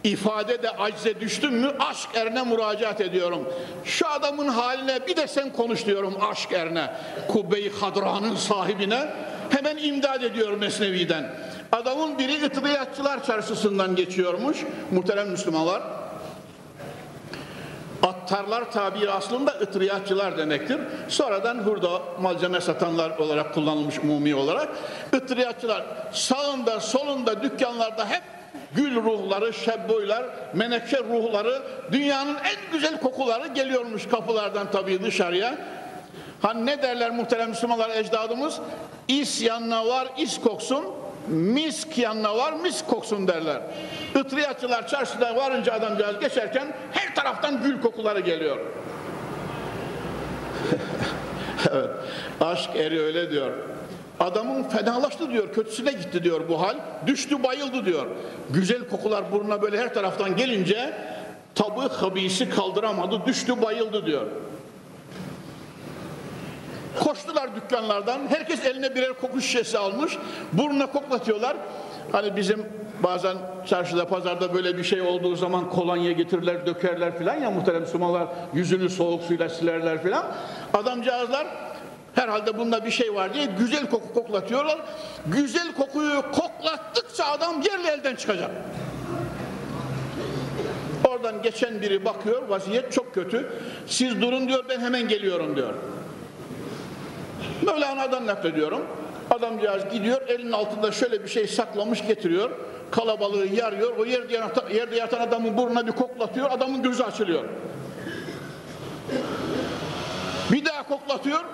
İfade 0.04 0.62
de 0.62 0.70
acize 0.70 1.20
düştüm 1.20 1.54
mü 1.54 1.72
aşk 1.78 2.08
erine 2.14 2.42
müracaat 2.42 3.00
ediyorum. 3.00 3.48
Şu 3.84 4.08
adamın 4.08 4.48
haline 4.48 5.06
bir 5.06 5.16
de 5.16 5.26
sen 5.26 5.52
konuş 5.52 5.86
diyorum 5.86 6.14
aşk 6.30 6.52
erine. 6.52 6.90
Kubbe-i 7.28 7.70
Hadra'nın 7.70 8.36
sahibine 8.36 9.08
hemen 9.50 9.76
imdad 9.76 10.22
ediyor 10.22 10.52
Mesnevi'den. 10.52 11.34
Adamın 11.72 12.18
biri 12.18 12.44
ıtriyatçılar 12.46 13.24
çarşısından 13.24 13.96
geçiyormuş 13.96 14.58
muhterem 14.90 15.28
Müslümanlar. 15.28 15.82
Attarlar 18.02 18.72
tabiri 18.72 19.10
aslında 19.10 19.50
ıtriyatçılar 19.50 20.38
demektir. 20.38 20.78
Sonradan 21.08 21.58
hurda 21.58 21.88
malzeme 22.20 22.60
satanlar 22.60 23.18
olarak 23.18 23.54
kullanılmış 23.54 23.98
umumi 23.98 24.34
olarak. 24.34 24.68
Itriyatçılar 25.12 25.82
sağında 26.12 26.80
solunda 26.80 27.42
dükkanlarda 27.42 28.08
hep 28.08 28.22
gül 28.74 28.96
ruhları, 28.96 29.52
şebboylar, 29.52 30.24
menekşe 30.54 30.98
ruhları, 30.98 31.62
dünyanın 31.92 32.34
en 32.34 32.72
güzel 32.72 33.00
kokuları 33.00 33.46
geliyormuş 33.46 34.08
kapılardan 34.08 34.70
tabii 34.70 35.02
dışarıya. 35.02 35.58
Hani 36.42 36.66
ne 36.66 36.82
derler 36.82 37.10
muhterem 37.10 37.48
Müslümanlar 37.48 37.90
ecdadımız? 37.90 38.60
İs 39.08 39.42
yanına 39.42 39.86
var, 39.86 40.08
is 40.18 40.40
koksun, 40.40 40.84
misk 41.28 41.98
yanına 41.98 42.36
var, 42.36 42.52
misk 42.52 42.88
koksun 42.88 43.28
derler. 43.28 43.60
Itriyatçılar 44.20 44.88
çarşıda 44.88 45.36
varınca 45.36 45.72
adamcağız 45.72 46.20
geçerken 46.20 46.76
her 46.92 47.14
taraftan 47.14 47.62
gül 47.62 47.80
kokuları 47.80 48.20
geliyor. 48.20 48.56
evet, 51.72 51.90
aşk 52.40 52.70
eri 52.76 53.00
öyle 53.00 53.30
diyor. 53.30 53.52
Adamın 54.20 54.62
fenalaştı 54.62 55.30
diyor, 55.30 55.52
kötüsüne 55.52 55.92
gitti 55.92 56.24
diyor 56.24 56.48
bu 56.48 56.62
hal. 56.62 56.76
Düştü 57.06 57.42
bayıldı 57.42 57.84
diyor. 57.84 58.06
Güzel 58.50 58.88
kokular 58.88 59.32
burnuna 59.32 59.62
böyle 59.62 59.78
her 59.78 59.94
taraftan 59.94 60.36
gelince 60.36 60.94
tabi 61.54 61.80
habisi 61.80 62.50
kaldıramadı, 62.50 63.26
düştü 63.26 63.62
bayıldı 63.62 64.06
diyor. 64.06 64.26
Koştular 67.00 67.56
dükkanlardan. 67.56 68.20
Herkes 68.28 68.66
eline 68.66 68.94
birer 68.94 69.12
koku 69.12 69.40
şişesi 69.40 69.78
almış. 69.78 70.18
Burnuna 70.52 70.86
koklatıyorlar. 70.86 71.56
Hani 72.12 72.36
bizim 72.36 72.66
bazen 73.02 73.36
çarşıda 73.66 74.08
pazarda 74.08 74.54
böyle 74.54 74.78
bir 74.78 74.84
şey 74.84 75.00
olduğu 75.00 75.36
zaman 75.36 75.70
kolonya 75.70 76.12
getirirler 76.12 76.66
dökerler 76.66 77.18
filan 77.18 77.34
ya 77.34 77.50
muhterem 77.50 77.80
Müslümanlar 77.80 78.28
yüzünü 78.54 78.90
soğuk 78.90 79.22
suyla 79.22 79.48
silerler 79.48 80.02
filan. 80.02 80.26
Adamcağızlar 80.74 81.46
herhalde 82.14 82.58
bunda 82.58 82.84
bir 82.84 82.90
şey 82.90 83.14
var 83.14 83.34
diye 83.34 83.44
güzel 83.58 83.90
koku 83.90 84.14
koklatıyorlar. 84.14 84.78
Güzel 85.26 85.74
kokuyu 85.74 86.22
koklattıkça 86.32 87.24
adam 87.24 87.62
yerli 87.62 87.88
elden 87.88 88.14
çıkacak. 88.14 88.50
Oradan 91.08 91.42
geçen 91.42 91.80
biri 91.82 92.04
bakıyor 92.04 92.48
vaziyet 92.48 92.92
çok 92.92 93.14
kötü. 93.14 93.52
Siz 93.86 94.20
durun 94.20 94.48
diyor 94.48 94.64
ben 94.68 94.80
hemen 94.80 95.08
geliyorum 95.08 95.56
diyor. 95.56 95.74
Mevlana'dan 97.66 98.26
naklediyorum. 98.26 98.82
Adamcağız 99.30 99.82
gidiyor 99.92 100.28
elinin 100.28 100.52
altında 100.52 100.92
şöyle 100.92 101.24
bir 101.24 101.28
şey 101.28 101.46
saklamış 101.46 102.06
getiriyor. 102.06 102.50
Kalabalığı 102.90 103.46
yarıyor. 103.46 103.96
O 103.96 104.04
yerde 104.04 104.34
yatan, 104.34 104.70
yerde 104.70 104.96
yatan 104.96 105.20
adamın 105.20 105.56
burnuna 105.56 105.86
bir 105.86 105.92
koklatıyor. 105.92 106.50
Adamın 106.50 106.82
gözü 106.82 107.02
açılıyor. 107.02 107.44
Bir 110.52 110.64
daha 110.64 110.82
koklatıyor. 110.82 111.44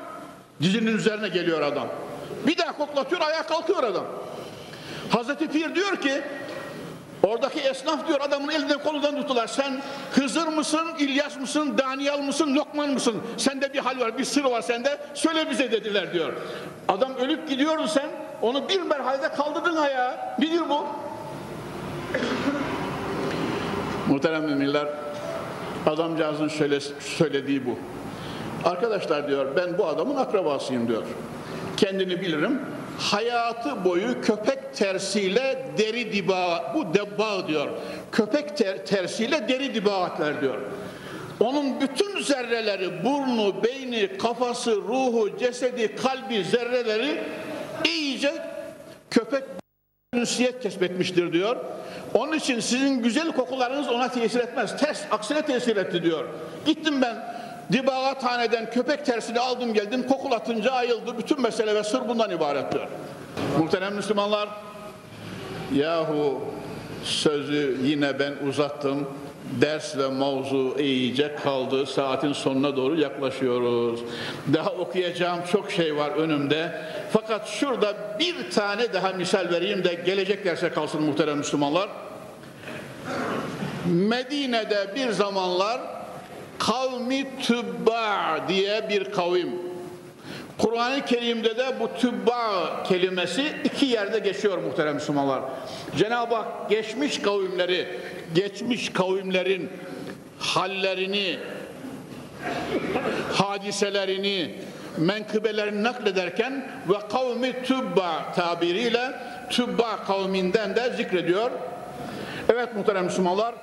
Dizinin 0.62 0.96
üzerine 0.96 1.28
geliyor 1.28 1.60
adam. 1.60 1.88
Bir 2.46 2.58
daha 2.58 2.76
koklatıyor 2.76 3.20
ayağa 3.20 3.46
kalkıyor 3.46 3.82
adam. 3.82 4.04
Hazreti 5.10 5.48
Pir 5.48 5.74
diyor 5.74 5.96
ki 5.96 6.22
Oradaki 7.22 7.60
esnaf 7.60 8.08
diyor 8.08 8.20
adamın 8.20 8.48
elinden 8.48 8.78
kolundan 8.78 9.16
tuttular. 9.16 9.46
Sen 9.46 9.80
Hızır 10.12 10.46
mısın, 10.46 10.86
İlyas 10.98 11.36
mısın, 11.36 11.78
Daniyal 11.78 12.18
mısın, 12.18 12.56
Lokman 12.56 12.90
mısın? 12.90 13.14
Sende 13.36 13.74
bir 13.74 13.78
hal 13.78 14.00
var, 14.00 14.18
bir 14.18 14.24
sır 14.24 14.44
var 14.44 14.62
sende. 14.62 14.98
Söyle 15.14 15.50
bize 15.50 15.72
dediler 15.72 16.12
diyor. 16.12 16.32
Adam 16.88 17.16
ölüp 17.16 17.48
gidiyordu 17.48 17.86
sen. 17.88 18.10
Onu 18.42 18.68
bir 18.68 18.80
merhalede 18.80 19.28
kaldırdın 19.28 19.76
ayağa. 19.76 20.36
Nedir 20.38 20.62
bu? 20.68 20.86
Muhterem 24.08 24.44
müminler, 24.44 24.86
adamcağızın 25.86 26.48
şöyle 26.48 26.80
söylediği 27.00 27.66
bu. 27.66 27.78
Arkadaşlar 28.64 29.28
diyor 29.28 29.56
ben 29.56 29.78
bu 29.78 29.86
adamın 29.86 30.16
akrabasıyım 30.16 30.88
diyor. 30.88 31.02
Kendini 31.76 32.20
bilirim 32.20 32.60
hayatı 32.98 33.84
boyu 33.84 34.20
köpek 34.20 34.74
tersiyle 34.74 35.68
deri 35.78 36.12
diba 36.12 36.72
bu 36.74 36.94
debba 36.94 37.48
diyor. 37.48 37.68
Köpek 38.12 38.56
ter, 38.56 38.86
tersiyle 38.86 39.48
deri 39.48 39.74
dibaatler 39.74 40.40
diyor. 40.40 40.58
Onun 41.40 41.80
bütün 41.80 42.22
zerreleri, 42.22 43.04
burnu, 43.04 43.64
beyni, 43.64 44.18
kafası, 44.18 44.76
ruhu, 44.76 45.38
cesedi, 45.38 45.96
kalbi, 45.96 46.44
zerreleri 46.44 47.24
iyice 47.84 48.32
köpek 49.10 49.44
ünsiyet 50.14 50.60
kesbetmiştir 50.60 51.32
diyor. 51.32 51.56
Onun 52.14 52.32
için 52.32 52.60
sizin 52.60 53.02
güzel 53.02 53.32
kokularınız 53.32 53.88
ona 53.88 54.08
tesir 54.08 54.40
etmez. 54.40 54.76
Ters, 54.76 55.00
aksine 55.10 55.42
tesir 55.42 55.76
etti 55.76 56.02
diyor. 56.02 56.24
Gittim 56.66 57.02
ben 57.02 57.37
Dibağathaneden 57.72 58.70
köpek 58.70 59.06
tersini 59.06 59.40
aldım 59.40 59.74
geldim 59.74 60.06
kokulatınca 60.08 60.72
ayıldı. 60.72 61.18
Bütün 61.18 61.42
mesele 61.42 61.74
ve 61.74 61.84
sır 61.84 62.08
bundan 62.08 62.30
ibarettir. 62.30 62.80
Muhterem 63.58 63.94
Müslümanlar 63.94 64.48
yahu 65.74 66.40
sözü 67.04 67.76
yine 67.82 68.18
ben 68.18 68.34
uzattım. 68.48 69.08
Ders 69.60 69.96
ve 69.96 70.08
mavzu 70.08 70.76
iyice 70.78 71.34
kaldı. 71.34 71.86
Saatin 71.86 72.32
sonuna 72.32 72.76
doğru 72.76 73.00
yaklaşıyoruz. 73.00 74.00
Daha 74.54 74.70
okuyacağım 74.70 75.40
çok 75.52 75.70
şey 75.70 75.96
var 75.96 76.10
önümde. 76.10 76.82
Fakat 77.12 77.48
şurada 77.48 77.94
bir 78.18 78.50
tane 78.50 78.92
daha 78.92 79.12
misal 79.12 79.50
vereyim 79.50 79.84
de 79.84 79.94
gelecek 79.94 80.44
derse 80.44 80.70
kalsın 80.70 81.02
muhterem 81.02 81.38
Müslümanlar. 81.38 81.88
Medine'de 83.86 84.94
bir 84.94 85.10
zamanlar 85.10 85.97
kavmi 86.58 87.26
tübba 87.40 88.40
diye 88.48 88.88
bir 88.88 89.04
kavim. 89.04 89.68
Kur'an-ı 90.58 91.04
Kerim'de 91.04 91.56
de 91.56 91.80
bu 91.80 91.90
tübba 92.00 92.82
kelimesi 92.88 93.52
iki 93.64 93.86
yerde 93.86 94.18
geçiyor 94.18 94.58
muhterem 94.58 94.94
Müslümanlar. 94.94 95.42
Cenab-ı 95.96 96.34
Hak 96.34 96.70
geçmiş 96.70 97.22
kavimleri, 97.22 97.88
geçmiş 98.34 98.92
kavimlerin 98.92 99.70
hallerini, 100.38 101.38
hadiselerini, 103.32 104.54
menkıbelerini 104.96 105.82
naklederken 105.82 106.70
ve 106.88 107.08
kavmi 107.12 107.62
tübba 107.62 108.32
tabiriyle 108.36 109.12
tübba 109.50 110.04
kavminden 110.04 110.76
de 110.76 110.90
zikrediyor. 110.96 111.50
Evet 112.52 112.74
muhterem 112.76 113.04
Müslümanlar, 113.04 113.54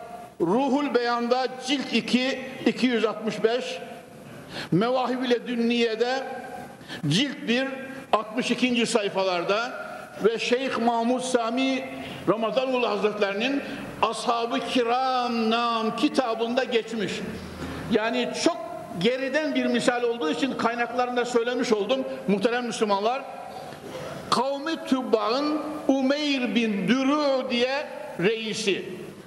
Ruhul 0.41 0.93
Beyan'da 0.95 1.47
cilt 1.67 1.93
2 1.93 2.39
265 2.65 3.79
Mevahib 4.71 5.23
ile 5.23 5.47
Dünniye'de 5.47 6.23
cilt 7.07 7.47
1 7.47 7.67
62. 8.13 8.85
sayfalarda 8.85 9.85
ve 10.23 10.39
Şeyh 10.39 10.77
Mahmud 10.77 11.21
Sami 11.21 11.89
Ramazanul 12.29 12.83
Hazretlerinin 12.83 13.61
Ashab-ı 14.01 14.59
Kiram 14.59 15.49
Nam 15.49 15.95
kitabında 15.95 16.63
geçmiş. 16.63 17.13
Yani 17.91 18.29
çok 18.43 18.57
geriden 18.99 19.55
bir 19.55 19.65
misal 19.65 20.03
olduğu 20.03 20.29
için 20.29 20.57
kaynaklarında 20.57 21.25
söylemiş 21.25 21.73
oldum 21.73 21.99
muhterem 22.27 22.65
Müslümanlar. 22.65 23.21
Kavmi 24.29 24.85
Tübba'ın 24.87 25.61
Umeyr 25.87 26.55
bin 26.55 26.87
Dürü 26.87 27.49
diye 27.49 27.87
reisi 28.19 28.85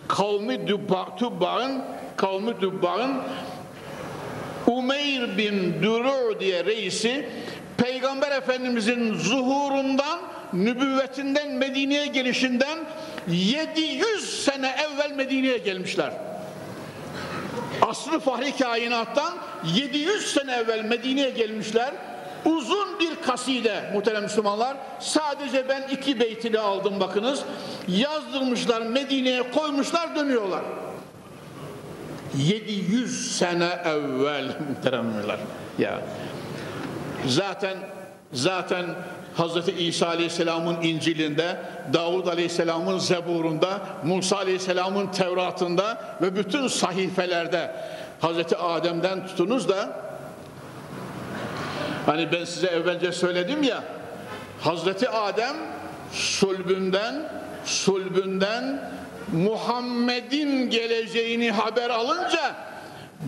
kavmi 0.08 0.66
Tubba'ın 1.18 1.82
kavmi 2.16 2.60
Tubba'ın 2.60 3.22
Umeyr 4.66 5.38
bin 5.38 5.82
Duru 5.82 6.40
diye 6.40 6.64
reisi 6.64 7.28
Peygamber 7.76 8.30
Efendimizin 8.30 9.14
zuhurundan 9.14 10.18
nübüvvetinden 10.52 11.50
Medine'ye 11.50 12.06
gelişinden 12.06 12.78
700 13.28 14.44
sene 14.44 14.68
evvel 14.68 15.12
Medine'ye 15.12 15.58
gelmişler. 15.58 16.12
Aslı 17.82 18.20
Fahri 18.20 18.56
Kainat'tan 18.56 19.34
700 19.76 20.34
sene 20.34 20.52
evvel 20.52 20.84
Medine'ye 20.84 21.30
gelmişler. 21.30 21.90
Uzun 22.44 23.00
bir 23.00 23.22
kaside 23.22 23.90
muhterem 23.94 24.22
Müslümanlar. 24.22 24.76
Sadece 25.00 25.68
ben 25.68 25.82
iki 25.90 26.20
beytini 26.20 26.58
aldım 26.58 27.00
bakınız. 27.00 27.42
Yazdırmışlar 27.88 28.82
Medine'ye 28.82 29.50
koymuşlar 29.52 30.16
dönüyorlar. 30.16 30.62
700 32.36 33.36
sene 33.36 33.68
evvel 33.84 34.44
muhteremler. 34.68 35.38
Ya 35.78 36.00
zaten 37.26 37.76
zaten 38.32 38.86
Hz. 39.38 39.68
İsa 39.78 40.06
Aleyhisselam'ın 40.06 40.82
İncil'inde, 40.82 41.56
Davud 41.92 42.26
Aleyhisselam'ın 42.26 42.98
Zebur'unda, 42.98 43.80
Musa 44.04 44.36
Aleyhisselam'ın 44.36 45.06
Tevrat'ında 45.06 46.00
ve 46.22 46.36
bütün 46.36 46.68
sahifelerde 46.68 47.74
Hz. 48.22 48.52
Adem'den 48.60 49.26
tutunuz 49.26 49.68
da 49.68 50.07
hani 52.08 52.32
ben 52.32 52.44
size 52.44 52.66
evvelce 52.66 53.12
söyledim 53.12 53.62
ya 53.62 53.84
Hz. 54.64 55.04
Adem 55.12 55.56
sulbünden 56.12 57.32
sulbünden 57.64 58.90
Muhammed'in 59.32 60.70
geleceğini 60.70 61.50
haber 61.50 61.90
alınca 61.90 62.54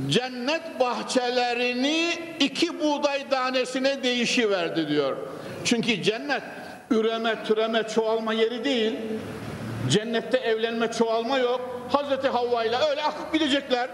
cennet 0.08 0.80
bahçelerini 0.80 2.08
iki 2.40 2.80
buğday 2.80 3.28
tanesine 3.28 4.02
değişiverdi 4.02 4.88
diyor. 4.88 5.16
Çünkü 5.64 6.02
cennet 6.02 6.42
üreme, 6.90 7.44
türeme, 7.44 7.82
çoğalma 7.82 8.32
yeri 8.32 8.64
değil. 8.64 8.96
Cennette 9.90 10.38
evlenme, 10.38 10.92
çoğalma 10.92 11.38
yok. 11.38 11.86
Hazreti 11.92 12.28
Havva 12.28 12.64
ile 12.64 12.76
öyle 12.90 13.02
akıp 13.02 13.32
gidecekler. 13.32 13.90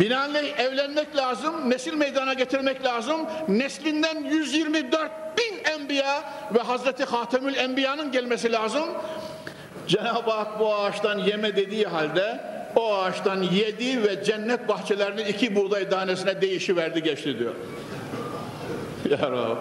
Binaenaleyh 0.00 0.58
evlenmek 0.58 1.16
lazım, 1.16 1.70
nesil 1.70 1.94
meydana 1.94 2.34
getirmek 2.34 2.84
lazım. 2.84 3.16
Neslinden 3.48 4.24
124 4.24 5.10
bin 5.38 5.72
enbiya 5.72 6.24
ve 6.54 6.58
Hazreti 6.58 7.04
Hatemül 7.04 7.56
Enbiya'nın 7.56 8.12
gelmesi 8.12 8.52
lazım. 8.52 8.84
Cenab-ı 9.88 10.30
Hak 10.30 10.60
bu 10.60 10.74
ağaçtan 10.74 11.18
yeme 11.18 11.56
dediği 11.56 11.86
halde 11.86 12.40
o 12.76 12.94
ağaçtan 12.94 13.42
yedi 13.42 14.02
ve 14.02 14.24
cennet 14.24 14.68
bahçelerinin 14.68 15.24
iki 15.24 15.56
buğday 15.56 15.88
tanesine 15.88 16.40
değişiverdi 16.40 17.02
geçti 17.02 17.38
diyor. 17.38 17.54
Ya 19.10 19.30
Rab. 19.30 19.56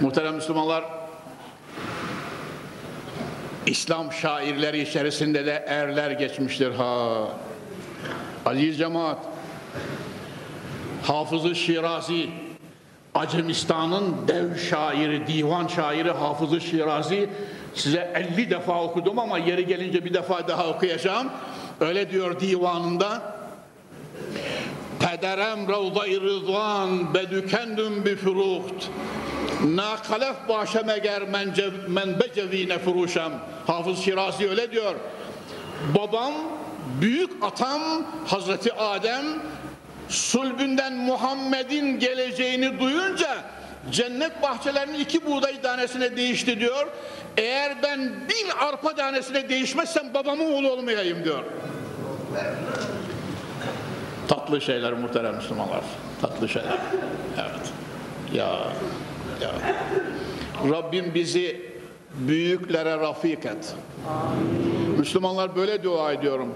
Muhterem 0.00 0.34
Müslümanlar, 0.34 0.84
İslam 3.66 4.12
şairleri 4.12 4.80
içerisinde 4.80 5.46
de 5.46 5.64
erler 5.68 6.10
geçmiştir 6.10 6.72
ha. 6.74 7.26
Aziz 8.46 8.78
cemaat, 8.78 9.18
Hafız-ı 11.02 11.54
Şirazi, 11.54 12.30
Acemistan'ın 13.14 14.28
dev 14.28 14.56
şairi, 14.56 15.26
divan 15.26 15.66
şairi 15.66 16.10
Hafız-ı 16.10 16.60
Şirazi 16.60 17.30
size 17.74 18.12
50 18.36 18.50
defa 18.50 18.82
okudum 18.82 19.18
ama 19.18 19.38
yeri 19.38 19.66
gelince 19.66 20.04
bir 20.04 20.14
defa 20.14 20.48
daha 20.48 20.68
okuyacağım. 20.68 21.30
Öyle 21.80 22.10
diyor 22.10 22.40
divanında. 22.40 23.34
Pederem 25.00 25.68
ravda-i 25.68 26.20
rızvan 26.20 27.14
bedükendüm 27.14 28.04
bi 28.04 28.16
furuht. 28.16 28.90
Nakalef 29.64 30.36
başem 30.48 30.90
eğer 30.90 31.22
men 31.88 32.20
becevine 32.20 32.78
furuşem. 32.78 33.32
Hafız 33.66 33.98
Şirazi 33.98 34.50
öyle 34.50 34.72
diyor. 34.72 34.94
Babam, 35.94 36.32
büyük 37.00 37.30
atam 37.42 37.80
Hazreti 38.26 38.72
Adem 38.72 39.24
sulbünden 40.08 40.94
Muhammed'in 40.96 41.98
geleceğini 41.98 42.80
duyunca 42.80 43.36
cennet 43.90 44.42
bahçelerinin 44.42 44.98
iki 44.98 45.26
buğday 45.26 45.62
tanesine 45.62 46.16
değişti 46.16 46.60
diyor. 46.60 46.86
Eğer 47.36 47.82
ben 47.82 48.00
bin 48.00 48.50
arpa 48.60 48.94
tanesine 48.94 49.48
değişmezsem 49.48 50.14
babamın 50.14 50.52
oğlu 50.52 50.70
olmayayım 50.70 51.24
diyor. 51.24 51.44
Tatlı 54.28 54.60
şeyler 54.60 54.92
muhterem 54.92 55.34
Müslümanlar. 55.34 55.80
Tatlı 56.20 56.48
şeyler. 56.48 56.78
Evet. 57.40 57.72
Ya, 58.32 58.58
ya. 59.40 59.50
Rabbim 60.70 61.14
bizi 61.14 61.74
büyüklere 62.14 62.96
rafik 62.98 63.46
et. 63.46 63.74
Müslümanlar 65.04 65.56
böyle 65.56 65.82
dua 65.82 66.12
ediyorum. 66.12 66.54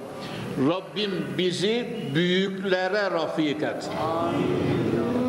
Rabbim 0.69 1.27
bizi 1.39 1.89
büyüklere 2.15 3.11
rafik 3.11 3.63
et. 3.63 3.91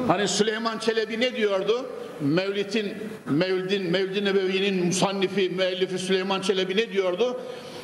Hani 0.07 0.27
Süleyman 0.27 0.77
Çelebi 0.77 1.19
ne 1.19 1.35
diyordu? 1.35 1.85
Mevlid'in, 2.21 2.93
Mevlid'in, 3.25 3.91
Mevlid-i 3.91 4.85
musannifi, 4.85 5.49
müellifi 5.49 5.99
Süleyman 5.99 6.41
Çelebi 6.41 6.77
ne 6.77 6.93
diyordu? 6.93 7.39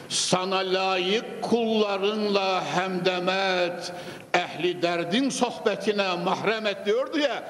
Sana 0.09 0.57
layık 0.57 1.41
kullarınla 1.41 2.63
hemdemet, 2.75 3.93
ehli 4.33 4.81
derdin 4.81 5.29
sohbetine 5.29 6.15
mahremet 6.25 6.85
diyordu 6.85 7.19
ya. 7.19 7.43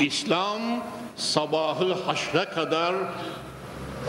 İslam 0.00 0.60
sabahı 1.16 1.92
haşre 1.92 2.44
kadar 2.44 2.94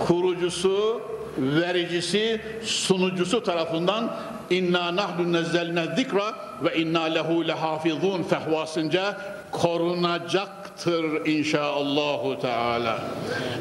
kurucusu, 0.07 1.01
vericisi, 1.39 2.41
sunucusu 2.63 3.43
tarafından 3.43 4.15
inna 4.49 4.95
nahnu 4.95 5.33
nezzelne 5.33 5.85
zikra 5.95 6.35
ve 6.63 6.75
inna 6.75 7.03
lehu 7.03 7.47
lehafizun 7.47 8.23
fehvasınca 8.23 9.17
korunacaktır 9.51 11.25
inşaallahu 11.25 12.39
teala. 12.41 12.99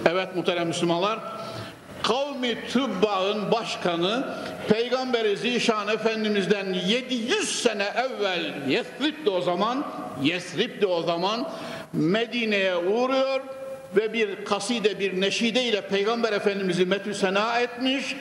Evet 0.06 0.36
muhterem 0.36 0.68
Müslümanlar 0.68 1.18
kavmi 2.02 2.58
Tübba'ın 2.68 3.52
başkanı 3.52 4.24
Peygamberi 4.68 5.36
Zişan 5.36 5.88
Efendimiz'den 5.88 6.72
700 6.72 7.62
sene 7.62 7.84
evvel 7.84 8.54
Yesrib'de 8.68 9.30
o 9.30 9.40
zaman 9.40 9.84
Yesrib'de 10.22 10.86
o 10.86 11.02
zaman 11.02 11.48
Medine'ye 11.92 12.76
uğruyor 12.76 13.40
ve 13.96 14.12
bir 14.12 14.44
kaside 14.44 15.00
bir 15.00 15.20
neşide 15.20 15.62
ile 15.62 15.80
Peygamber 15.80 16.32
Efendimiz'i 16.32 16.86
metü 16.86 17.14
sena 17.14 17.60
etmiş 17.60 18.16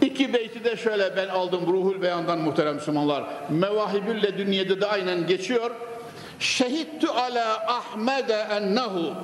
İki 0.00 0.32
beyti 0.32 0.64
de 0.64 0.76
şöyle 0.76 1.16
ben 1.16 1.28
aldım 1.28 1.66
Ruhul 1.66 2.02
Beyan'dan 2.02 2.38
muhterem 2.38 2.74
Müslümanlar. 2.74 3.24
Mevahibül 3.50 4.22
Ledünye'de 4.22 4.80
de 4.80 4.86
aynen 4.86 5.26
geçiyor. 5.26 5.70
Şehittu 6.38 7.10
ala 7.10 7.66
Ahmede 7.66 8.34
ennehu 8.34 9.14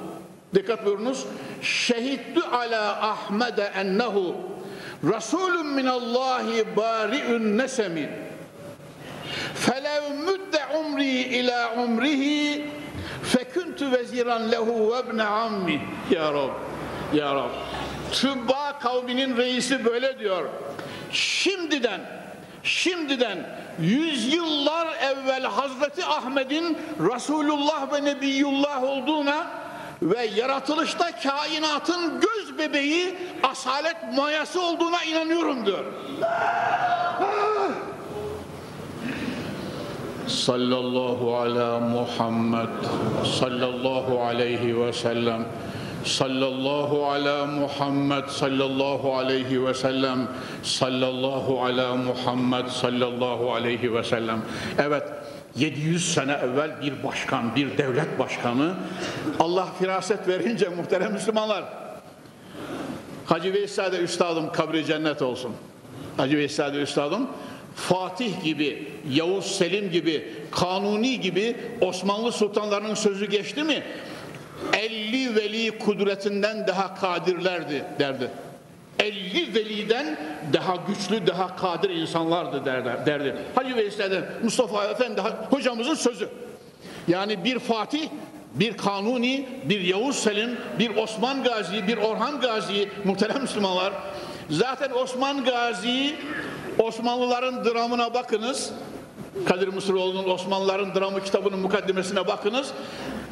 Dikkat 0.54 0.86
buyurunuz. 0.86 1.26
Şehittu 1.62 2.40
ala 2.52 3.10
Ahmede 3.10 3.62
ennehu 3.62 4.36
Resulün 5.04 5.66
minallahi 5.66 6.76
bari'ün 6.76 7.58
nesemi 7.58 8.10
Felev 9.54 10.14
müdde 10.14 10.60
umri 10.78 11.10
ila 11.10 11.74
umrihi 11.74 12.66
Feküntü 13.80 13.98
veziran 13.98 14.52
lehu 14.52 14.92
ve 14.92 15.00
ibne 15.00 15.22
ammi 15.22 15.80
Ya 16.10 16.32
Rab 16.32 16.50
Ya 17.14 17.34
Rab 17.34 17.50
Tübba 18.12 18.78
kavminin 18.78 19.36
reisi 19.36 19.84
böyle 19.84 20.18
diyor. 20.18 20.48
Şimdiden, 21.12 22.00
şimdiden 22.62 23.38
yüzyıllar 23.80 24.88
evvel 25.02 25.42
Hazreti 25.42 26.04
Ahmet'in 26.04 26.78
Resulullah 26.98 27.92
ve 27.92 28.04
Nebiyullah 28.04 28.82
olduğuna 28.82 29.46
ve 30.02 30.24
yaratılışta 30.24 31.10
kainatın 31.22 32.20
göz 32.20 32.58
bebeği 32.58 33.14
asalet 33.42 33.96
mayası 34.16 34.62
olduğuna 34.62 35.04
inanıyorum 35.04 35.66
diyor. 35.66 35.84
Sallallahu 40.30 41.36
ala 41.36 41.80
Muhammed 41.80 42.68
sallallahu 43.40 44.20
aleyhi 44.20 44.80
ve 44.80 44.92
sellem. 44.92 45.44
Sallallahu 46.04 47.06
ala 47.06 47.46
Muhammed 47.46 48.28
sallallahu 48.28 49.14
aleyhi 49.14 49.66
ve 49.66 49.74
sellem. 49.74 50.28
Sallallahu 50.62 51.64
ala 51.64 51.96
Muhammed 51.96 52.66
sallallahu 52.66 53.52
aleyhi 53.52 53.94
ve 53.94 54.04
sellem. 54.04 54.42
Evet 54.78 55.02
700 55.56 56.14
sene 56.14 56.32
evvel 56.32 56.82
bir 56.82 57.04
başkan, 57.04 57.56
bir 57.56 57.78
devlet 57.78 58.18
başkanı 58.18 58.74
Allah 59.40 59.68
firaset 59.78 60.28
verince 60.28 60.68
muhterem 60.68 61.12
Müslümanlar. 61.12 61.64
Hacı 63.26 63.54
Veysade 63.54 63.98
Üstadım 63.98 64.52
kabri 64.52 64.84
cennet 64.86 65.22
olsun. 65.22 65.52
Hacı 66.16 66.36
Veysade 66.36 66.82
Üstadım 66.82 67.28
Fatih 67.74 68.44
gibi, 68.44 68.88
Yavuz 69.10 69.46
Selim 69.46 69.90
gibi, 69.90 70.32
Kanuni 70.50 71.20
gibi 71.20 71.56
Osmanlı 71.80 72.32
sultanlarının 72.32 72.94
sözü 72.94 73.30
geçti 73.30 73.64
mi? 73.64 73.82
50 74.78 75.36
veli 75.36 75.78
kudretinden 75.78 76.66
daha 76.66 76.94
kadirlerdi 76.94 77.84
derdi. 77.98 78.30
50 78.98 79.54
veliden 79.54 80.18
daha 80.52 80.76
güçlü, 80.76 81.26
daha 81.26 81.56
kadir 81.56 81.90
insanlardı 81.90 82.64
derdi. 82.64 83.06
derdi. 83.06 83.36
Hacı 83.54 83.76
Veysel'den 83.76 84.24
Mustafa 84.42 84.84
Efendi 84.84 85.20
hocamızın 85.50 85.94
sözü. 85.94 86.28
Yani 87.08 87.44
bir 87.44 87.58
Fatih, 87.58 88.08
bir 88.54 88.76
Kanuni, 88.76 89.48
bir 89.64 89.80
Yavuz 89.80 90.16
Selim, 90.16 90.58
bir 90.78 90.96
Osman 90.96 91.44
Gazi, 91.44 91.88
bir 91.88 91.96
Orhan 91.96 92.40
Gazi 92.40 92.88
muhterem 93.04 93.42
Müslümanlar. 93.42 93.92
Zaten 94.50 94.90
Osman 94.90 95.44
Gazi 95.44 96.14
Osmanlıların 96.82 97.64
dramına 97.64 98.14
bakınız. 98.14 98.70
Kadir 99.48 99.68
Mısıroğlu'nun 99.68 100.30
Osmanlıların 100.30 100.94
dramı 100.94 101.24
kitabının 101.24 101.58
mukaddimesine 101.58 102.26
bakınız. 102.26 102.70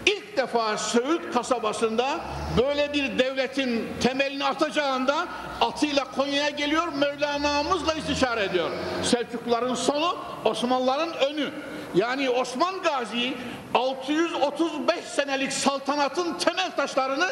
İlk 0.06 0.36
defa 0.36 0.76
Söğüt 0.76 1.32
kasabasında 1.32 2.20
böyle 2.58 2.92
bir 2.92 3.18
devletin 3.18 3.88
temelini 4.00 4.44
atacağında 4.44 5.28
atıyla 5.60 6.04
Konya'ya 6.04 6.50
geliyor, 6.50 6.88
Mevlana'mızla 6.88 7.94
istişare 7.94 8.44
ediyor. 8.44 8.70
Selçukluların 9.02 9.74
sonu, 9.74 10.16
Osmanlıların 10.44 11.12
önü. 11.12 11.50
Yani 11.94 12.30
Osman 12.30 12.82
Gazi 12.82 13.34
635 13.74 15.04
senelik 15.04 15.52
saltanatın 15.52 16.34
temel 16.34 16.70
taşlarını 16.76 17.28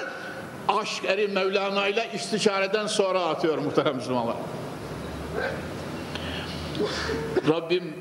aşk 0.68 1.05
eri 1.05 1.29
Mevlana 1.29 1.88
ile 1.88 2.11
istişareden 2.14 2.87
sonra 2.87 3.20
atıyor 3.20 3.59
muhterem 3.59 3.96
Müslümanlar. 3.96 4.37
Rabbim 7.48 7.94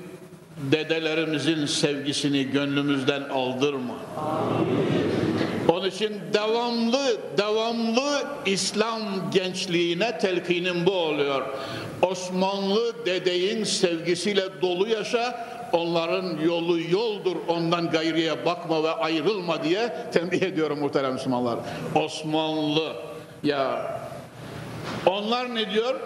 dedelerimizin 0.57 1.65
sevgisini 1.65 2.43
gönlümüzden 2.43 3.21
aldırma. 3.21 3.95
Onun 5.69 5.89
için 5.89 6.13
devamlı, 6.33 7.17
devamlı 7.37 8.23
İslam 8.45 9.01
gençliğine 9.33 10.17
telkinin 10.17 10.85
bu 10.85 10.91
oluyor. 10.91 11.45
Osmanlı 12.01 13.05
dedeyin 13.05 13.63
sevgisiyle 13.63 14.61
dolu 14.61 14.87
yaşa, 14.87 15.47
onların 15.73 16.37
yolu 16.45 16.79
yoldur, 16.81 17.35
ondan 17.47 17.89
gayriye 17.89 18.45
bakma 18.45 18.83
ve 18.83 18.91
ayrılma 18.91 19.63
diye 19.63 19.95
tembih 20.13 20.41
ediyorum 20.41 20.79
muhterem 20.79 21.13
Müslümanlar. 21.13 21.59
Osmanlı, 21.95 22.93
ya 23.43 23.91
onlar 25.05 25.55
ne 25.55 25.71
diyor? 25.71 25.99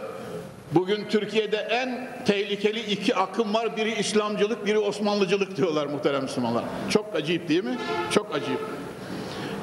Bugün 0.72 1.06
Türkiye'de 1.10 1.58
en 1.58 2.08
tehlikeli 2.26 2.80
iki 2.80 3.16
akım 3.16 3.54
var. 3.54 3.78
Biri 3.78 4.00
İslamcılık, 4.00 4.66
biri 4.66 4.80
Osmanlıcılık 4.80 5.58
diyorlar 5.58 5.86
muhterem 5.86 6.24
Müslümanlar. 6.24 6.64
Çok 6.90 7.16
acayip 7.16 7.50
değil 7.50 7.64
mi? 7.64 7.78
Çok 8.12 8.36
acayip. 8.36 8.62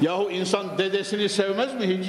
Yahu 0.01 0.31
insan 0.31 0.77
dedesini 0.77 1.29
sevmez 1.29 1.73
mi 1.73 1.97
hiç? 1.97 2.05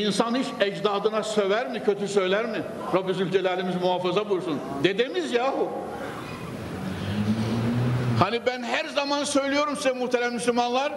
İnsan 0.00 0.34
hiç 0.34 0.46
ecdadına 0.60 1.22
söver 1.22 1.70
mi, 1.70 1.82
kötü 1.84 2.08
söyler 2.08 2.46
mi? 2.46 2.62
Rabbi 2.94 3.14
Zülcelal'imiz 3.14 3.74
muhafaza 3.82 4.30
buyursun. 4.30 4.58
Dedemiz 4.84 5.32
yahu. 5.32 5.68
Hani 8.18 8.46
ben 8.46 8.62
her 8.62 8.84
zaman 8.84 9.24
söylüyorum 9.24 9.76
size 9.76 9.92
muhterem 9.92 10.34
Müslümanlar, 10.34 10.92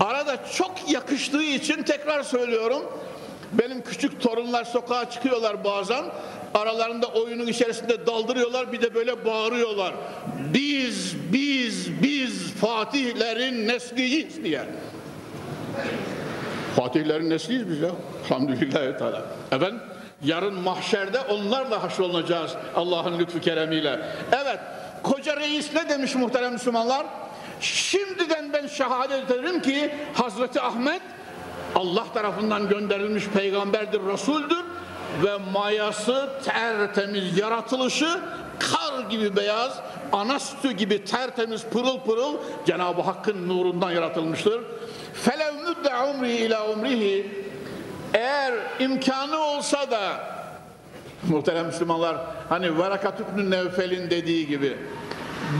arada 0.00 0.36
çok 0.52 0.90
yakıştığı 0.90 1.42
için 1.42 1.82
tekrar 1.82 2.22
söylüyorum. 2.22 2.82
Benim 3.52 3.82
küçük 3.82 4.20
torunlar 4.20 4.64
sokağa 4.64 5.10
çıkıyorlar 5.10 5.64
bazen. 5.64 6.04
Aralarında 6.54 7.06
oyunun 7.06 7.46
içerisinde 7.46 8.06
daldırıyorlar 8.06 8.72
bir 8.72 8.82
de 8.82 8.94
böyle 8.94 9.24
bağırıyorlar. 9.24 9.94
Biz, 10.54 11.16
biz, 11.32 12.02
biz 12.02 12.52
Fatihlerin 12.52 13.68
nesliyiz 13.68 14.44
diye. 14.44 14.64
Fatihlerin 16.76 17.30
nesliyiz 17.30 17.68
biz 17.70 17.80
ya. 17.80 17.90
Elhamdülillahi 18.24 18.98
Teala. 18.98 19.22
Efendim 19.52 19.80
yarın 20.24 20.54
mahşerde 20.54 21.20
onlarla 21.20 21.82
haşrolunacağız 21.82 22.52
Allah'ın 22.76 23.18
lütfu 23.18 23.40
keremiyle. 23.40 24.00
Evet 24.32 24.58
koca 25.02 25.36
reis 25.36 25.74
ne 25.74 25.88
demiş 25.88 26.14
muhterem 26.14 26.52
Müslümanlar? 26.52 27.06
Şimdiden 27.60 28.52
ben 28.52 28.66
şehadet 28.66 29.30
ederim 29.30 29.62
ki 29.62 29.90
Hazreti 30.14 30.60
Ahmet 30.60 31.02
Allah 31.74 32.04
tarafından 32.14 32.68
gönderilmiş 32.68 33.26
peygamberdir, 33.26 34.00
Resul'dür 34.12 34.64
ve 35.24 35.36
mayası 35.52 36.30
tertemiz 36.44 37.38
yaratılışı 37.38 38.20
kar 38.58 39.10
gibi 39.10 39.36
beyaz, 39.36 39.80
ana 40.12 40.38
sütü 40.38 40.72
gibi 40.72 41.04
tertemiz 41.04 41.64
pırıl 41.64 42.00
pırıl 42.00 42.36
Cenab-ı 42.66 43.02
Hakk'ın 43.02 43.48
nurundan 43.48 43.90
yaratılmıştır. 43.90 44.60
Felev 45.14 45.54
müdde 45.54 45.96
umri 46.14 46.32
ila 46.32 46.68
umrihi 46.68 47.44
eğer 48.14 48.54
imkanı 48.80 49.38
olsa 49.38 49.90
da 49.90 50.00
muhterem 51.28 51.66
Müslümanlar 51.66 52.16
hani 52.48 52.78
Varakat 52.78 53.20
İbn 53.20 53.50
Nevfel'in 53.50 54.10
dediği 54.10 54.46
gibi 54.46 54.76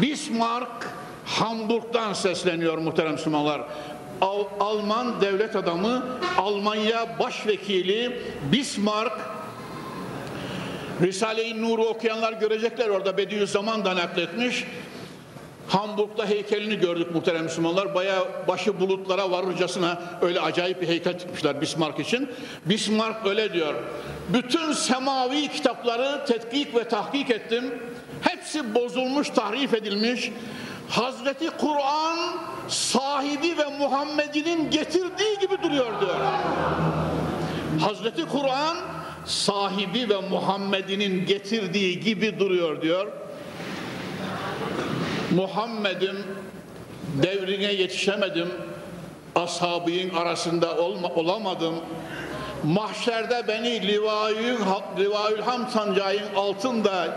Bismarck 0.02 0.86
Hamburg'dan 1.26 2.12
sesleniyor 2.12 2.78
muhterem 2.78 3.12
Müslümanlar. 3.12 3.62
Al 4.20 4.44
Alman 4.60 5.20
devlet 5.20 5.56
adamı, 5.56 6.04
Almanya 6.38 7.18
başvekili 7.18 8.20
Bismarck 8.52 9.12
Risale-i 11.02 11.62
Nur'u 11.62 11.84
okuyanlar 11.84 12.32
görecekler 12.32 12.88
orada 12.88 13.16
Bediüzzaman 13.16 13.84
nakletmiş. 13.84 14.64
Hamburg'da 15.68 16.26
heykelini 16.26 16.78
gördük 16.78 17.14
muhterem 17.14 17.42
Müslümanlar. 17.44 17.94
Baya 17.94 18.24
başı 18.48 18.80
bulutlara 18.80 19.30
varırcasına 19.30 20.02
öyle 20.22 20.40
acayip 20.40 20.82
bir 20.82 20.88
heykel 20.88 21.18
çıkmışlar 21.18 21.60
Bismarck 21.60 22.00
için. 22.00 22.28
Bismarck 22.64 23.26
öyle 23.26 23.52
diyor. 23.52 23.74
Bütün 24.28 24.72
semavi 24.72 25.48
kitapları 25.48 26.26
tetkik 26.26 26.74
ve 26.74 26.84
tahkik 26.84 27.30
ettim. 27.30 27.64
Hepsi 28.22 28.74
bozulmuş, 28.74 29.30
tahrif 29.30 29.74
edilmiş. 29.74 30.30
Hazreti 30.90 31.50
Kur'an 31.50 32.18
sahibi 32.68 33.58
ve 33.58 33.66
Muhammed'inin 33.78 34.70
getirdiği 34.70 35.38
gibi 35.40 35.62
duruyor 35.62 36.00
diyor. 36.00 36.16
Hazreti 37.80 38.28
Kur'an 38.28 38.76
sahibi 39.26 40.08
ve 40.08 40.20
Muhammed'inin 40.30 41.26
getirdiği 41.26 42.00
gibi 42.00 42.38
duruyor 42.38 42.82
diyor. 42.82 43.06
Muhammed'im 45.30 46.24
devrine 47.22 47.72
yetişemedim. 47.72 48.48
Ashabının 49.34 50.14
arasında 50.16 50.76
olma, 50.76 51.08
olamadım. 51.08 51.74
Mahşerde 52.64 53.48
beni 53.48 53.88
Livayül, 53.88 55.40
Ham 55.44 55.68
sancağın 55.68 56.34
altında 56.36 57.08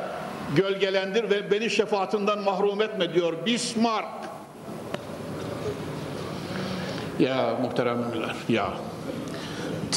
gölgelendir 0.55 1.29
ve 1.29 1.51
beni 1.51 1.69
şefaatinden 1.69 2.39
mahrum 2.39 2.81
etme 2.81 3.13
diyor 3.13 3.45
Bismarck. 3.45 4.07
Ya 7.19 7.57
muhteremler 7.61 8.35
ya 8.49 8.73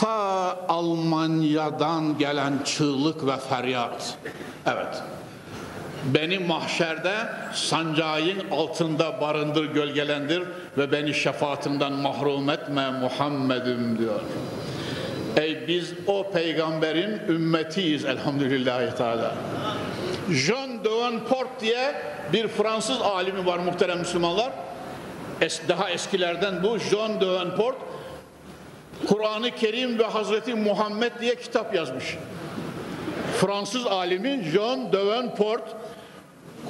ta 0.00 0.56
Almanya'dan 0.68 2.18
gelen 2.18 2.52
çığlık 2.64 3.26
ve 3.26 3.36
feryat. 3.36 4.18
Evet. 4.66 5.02
Beni 6.04 6.38
mahşerde 6.38 7.14
sancağın 7.52 8.50
altında 8.50 9.20
barındır, 9.20 9.64
gölgelendir 9.64 10.42
ve 10.78 10.92
beni 10.92 11.14
şefaatinden 11.14 11.92
mahrum 11.92 12.50
etme 12.50 12.90
Muhammed'im 12.90 13.98
diyor. 13.98 14.20
Ey 15.36 15.68
biz 15.68 15.92
o 16.06 16.30
peygamberin 16.30 17.20
ümmetiyiz 17.28 18.04
elhamdülillahi 18.04 18.96
teala. 18.96 19.34
Jean 20.30 20.84
Davenport 20.84 21.60
diye 21.60 21.94
bir 22.32 22.48
Fransız 22.48 23.00
alimi 23.02 23.46
var 23.46 23.58
muhterem 23.58 23.98
Müslümanlar. 23.98 24.52
Es, 25.40 25.60
daha 25.68 25.90
eskilerden 25.90 26.62
bu 26.62 26.78
Jean 26.78 27.20
Davenport 27.20 27.76
Kur'an-ı 29.08 29.50
Kerim 29.50 29.98
ve 29.98 30.04
Hazreti 30.04 30.54
Muhammed 30.54 31.12
diye 31.20 31.34
kitap 31.36 31.74
yazmış. 31.74 32.16
Fransız 33.40 33.86
alimi 33.86 34.44
Jean 34.52 34.92
Davenport 34.92 35.62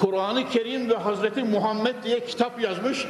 Kur'an-ı 0.00 0.48
Kerim 0.48 0.90
ve 0.90 0.96
Hazreti 0.96 1.42
Muhammed 1.42 1.94
diye 2.04 2.26
kitap 2.26 2.60
yazmış. 2.60 3.06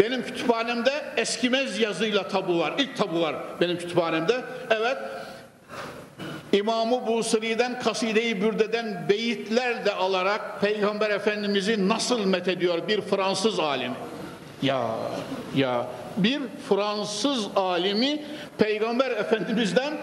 Benim 0.00 0.22
kütüphanemde 0.22 0.92
eskimez 1.16 1.78
yazıyla 1.78 2.28
tabu 2.28 2.58
var. 2.58 2.74
İlk 2.78 2.96
tabu 2.96 3.20
var 3.20 3.36
benim 3.60 3.78
kütüphanemde. 3.78 4.40
Evet. 4.70 4.98
İmam-ı 6.52 7.06
Busri'den 7.06 7.80
Kaside-i 7.80 8.42
Bürde'den 8.42 9.08
beyitler 9.08 9.84
de 9.84 9.92
alarak 9.92 10.60
Peygamber 10.60 11.10
Efendimiz'i 11.10 11.88
nasıl 11.88 12.24
methediyor 12.24 12.88
bir 12.88 13.00
Fransız 13.00 13.58
alim. 13.58 13.92
Ya 14.62 14.86
ya 15.56 15.86
bir 16.16 16.40
Fransız 16.68 17.46
alimi 17.56 18.24
Peygamber 18.58 19.10
Efendimiz'den 19.10 19.94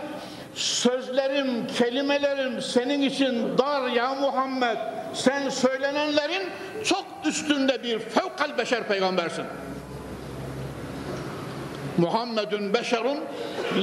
sözlerim, 0.56 1.68
kelimelerim 1.78 2.62
senin 2.62 3.02
için 3.02 3.58
dar 3.58 3.90
ya 3.90 4.16
Muhammed. 4.16 4.78
Sen 5.14 5.50
söylenenlerin 5.50 6.50
çok 6.84 7.06
üstünde 7.26 7.84
bir 7.84 8.00
fevkal 8.00 8.58
beşer 8.58 8.88
peygambersin. 8.88 9.46
Muhammedun 11.98 12.74
beşerun 12.74 13.18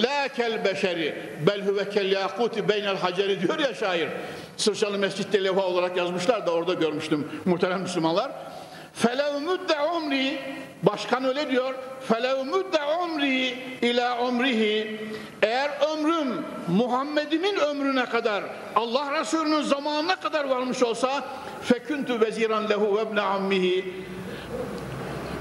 la 0.02 0.28
kel 0.28 0.64
beşeri 0.64 1.14
bel 1.46 1.66
huve 1.66 1.88
kel 1.90 2.12
yakuti 2.12 2.68
beynel 2.68 2.96
haceri 2.96 3.40
diyor 3.40 3.58
ya 3.58 3.74
şair. 3.74 4.08
Sırçalı 4.56 4.98
Mescid'de 4.98 5.44
levha 5.44 5.62
olarak 5.62 5.96
yazmışlar 5.96 6.46
da 6.46 6.50
orada 6.50 6.74
görmüştüm 6.74 7.28
muhterem 7.44 7.80
Müslümanlar. 7.80 8.32
Felev 8.92 9.40
müdde 9.40 9.80
umri 9.96 10.38
başkan 10.82 11.24
öyle 11.24 11.50
diyor. 11.50 11.74
Felev 12.08 12.44
müdde 12.44 12.78
umri 13.02 13.54
ila 13.82 14.28
umrihi 14.28 15.00
eğer 15.42 15.70
ömrüm 15.92 16.44
Muhammed'imin 16.68 17.56
ömrüne 17.56 18.04
kadar 18.04 18.44
Allah 18.76 19.20
Resulü'nün 19.20 19.62
zamanına 19.62 20.16
kadar 20.16 20.44
varmış 20.44 20.82
olsa 20.82 21.24
feküntü 21.62 22.20
veziran 22.20 22.68
lehu 22.68 23.14
ve 23.16 23.20
ammihi 23.20 23.94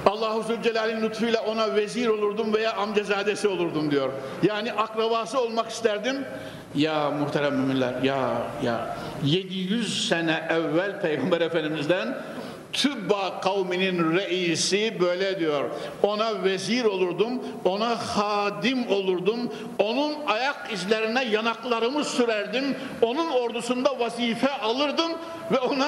Allahu 0.06 0.44
Zülcelal'in 0.44 1.02
lütfuyla 1.02 1.42
ona 1.42 1.76
vezir 1.76 2.08
olurdum 2.08 2.54
veya 2.54 2.74
amcazadesi 2.74 3.48
olurdum 3.48 3.92
diyor. 3.92 4.10
Yani 4.44 4.74
akrabası 4.74 5.42
olmak 5.42 5.70
isterdim. 5.70 6.26
Ya 6.76 7.12
muhterem 7.12 7.56
müminler 7.56 8.02
ya 8.04 8.42
ya 8.64 8.96
700 9.26 10.08
sene 10.08 10.44
evvel 10.50 11.02
Peygamber 11.02 11.42
Efendimiz'den 11.42 12.18
Tübba 12.74 13.42
kavminin 13.42 14.16
reisi 14.16 14.98
böyle 15.00 15.40
diyor. 15.40 15.70
Ona 16.04 16.44
vezir 16.44 16.86
olurdum, 16.86 17.44
ona 17.66 17.96
hadim 17.96 18.88
olurdum, 18.92 19.54
onun 19.78 20.14
ayak 20.28 20.74
izlerine 20.74 21.26
yanaklarımı 21.26 22.04
sürerdim, 22.04 22.76
onun 23.02 23.30
ordusunda 23.30 24.00
vazife 24.00 24.52
alırdım 24.52 25.12
ve 25.52 25.60
ona 25.60 25.88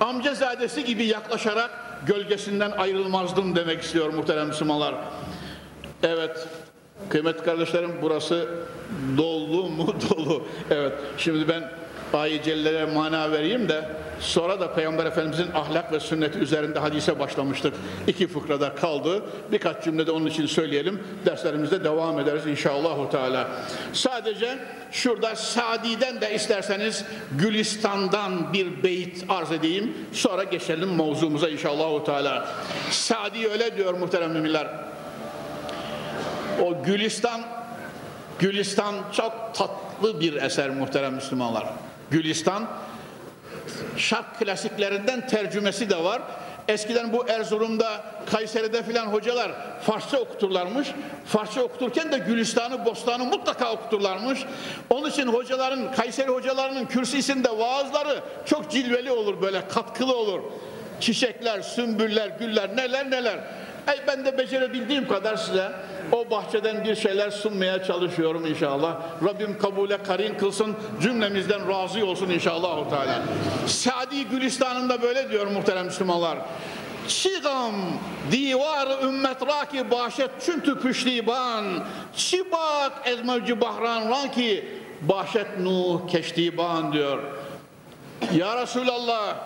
amcazadesi 0.00 0.84
gibi 0.84 1.04
yaklaşarak 1.04 1.83
gölgesinden 2.06 2.70
ayrılmazdım 2.70 3.56
demek 3.56 3.82
istiyor 3.82 4.12
muhterem 4.12 4.46
Müslümanlar. 4.46 4.94
Evet, 6.02 6.48
kıymetli 7.08 7.44
kardeşlerim 7.44 7.92
burası 8.02 8.48
dolu 9.16 9.70
mu 9.70 9.94
dolu. 10.10 10.42
Evet, 10.70 10.92
şimdi 11.18 11.48
ben 11.48 11.70
ayet 12.12 12.46
mana 12.94 13.32
vereyim 13.32 13.68
de 13.68 13.88
sonra 14.20 14.60
da 14.60 14.74
Peygamber 14.74 15.06
Efendimizin 15.06 15.52
ahlak 15.54 15.92
ve 15.92 16.00
sünneti 16.00 16.38
üzerinde 16.38 16.78
hadise 16.78 17.18
başlamıştık. 17.18 17.74
İki 18.06 18.28
fıkrada 18.28 18.74
kaldı. 18.74 19.22
Birkaç 19.52 19.84
cümlede 19.84 20.10
onun 20.10 20.26
için 20.26 20.46
söyleyelim. 20.46 21.02
Derslerimizde 21.26 21.84
devam 21.84 22.20
ederiz 22.20 22.46
inşallah. 22.46 23.10
Teala. 23.10 23.48
Sadece 23.92 24.58
şurada 24.92 25.36
Sadi'den 25.36 26.20
de 26.20 26.34
isterseniz 26.34 27.04
Gülistan'dan 27.38 28.52
bir 28.52 28.82
beyit 28.82 29.24
arz 29.28 29.52
edeyim. 29.52 29.94
Sonra 30.12 30.44
geçelim 30.44 30.96
mevzumuza 30.96 31.48
inşallah. 31.48 32.04
Teala. 32.04 32.48
Sadi 32.90 33.48
öyle 33.48 33.76
diyor 33.76 33.94
muhterem 33.94 34.30
müminler. 34.30 34.68
O 36.62 36.82
Gülistan 36.82 37.40
Gülistan 38.38 38.94
çok 39.12 39.54
tatlı 39.54 40.20
bir 40.20 40.34
eser 40.42 40.70
muhterem 40.70 41.14
Müslümanlar. 41.14 41.66
Gülistan 42.10 42.68
şark 43.96 44.38
klasiklerinden 44.38 45.26
tercümesi 45.26 45.90
de 45.90 46.04
var. 46.04 46.22
Eskiden 46.68 47.12
bu 47.12 47.28
Erzurum'da, 47.28 48.04
Kayseri'de 48.26 48.82
filan 48.82 49.06
hocalar 49.06 49.52
Farsça 49.80 50.18
okuturlarmış. 50.18 50.88
Farsça 51.26 51.62
okuturken 51.62 52.12
de 52.12 52.18
Gülistan'ı, 52.18 52.84
Bostan'ı 52.84 53.24
mutlaka 53.24 53.72
okuturlarmış. 53.72 54.44
Onun 54.90 55.10
için 55.10 55.26
hocaların, 55.26 55.92
Kayseri 55.92 56.28
hocalarının 56.28 56.86
kürsüsünde 56.86 57.58
vaazları 57.58 58.20
çok 58.46 58.70
cilveli 58.70 59.12
olur 59.12 59.42
böyle, 59.42 59.68
katkılı 59.68 60.16
olur. 60.16 60.40
Çiçekler, 61.00 61.60
sümbüller, 61.62 62.28
güller, 62.28 62.76
neler 62.76 63.10
neler. 63.10 63.38
Ey 63.88 64.00
ben 64.06 64.24
de 64.24 64.38
becerebildiğim 64.38 65.08
kadar 65.08 65.36
size 65.36 65.72
o 66.12 66.30
bahçeden 66.30 66.84
bir 66.84 66.94
şeyler 66.94 67.30
sunmaya 67.30 67.84
çalışıyorum 67.84 68.46
inşallah. 68.46 68.96
Rabbim 69.24 69.58
kabule 69.58 70.02
karin 70.02 70.34
kılsın, 70.34 70.76
cümlemizden 71.02 71.68
razı 71.68 72.06
olsun 72.06 72.30
inşallah. 72.30 72.90
Teala. 72.90 73.22
Sadi 73.66 74.24
Gülistan'ında 74.24 75.02
böyle 75.02 75.30
diyor 75.30 75.46
muhterem 75.46 75.86
Müslümanlar. 75.86 76.38
Çiğam 77.08 77.74
divar 78.32 79.04
ümmet 79.04 79.46
raki 79.46 79.90
başet 79.90 80.30
çüntü 80.40 80.80
püştiban 80.80 81.64
Çibak 82.16 82.92
ezmevci 83.04 83.60
bahran 83.60 84.10
ranki 84.10 84.68
başet 85.02 85.58
nuh 85.58 86.08
keştiban 86.08 86.92
diyor. 86.92 87.18
Ya 88.34 88.62
Resulallah 88.62 89.36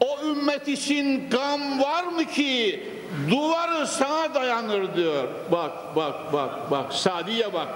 o 0.00 0.22
ümmet 0.24 0.68
için 0.68 1.30
gam 1.30 1.80
var 1.82 2.04
mı 2.04 2.24
ki 2.24 2.82
duvarı 3.30 3.86
sana 3.86 4.34
dayanır 4.34 4.96
diyor. 4.96 5.28
Bak 5.52 5.96
bak 5.96 6.32
bak 6.32 6.70
bak 6.70 6.92
Sadiye 6.92 7.52
bak. 7.52 7.68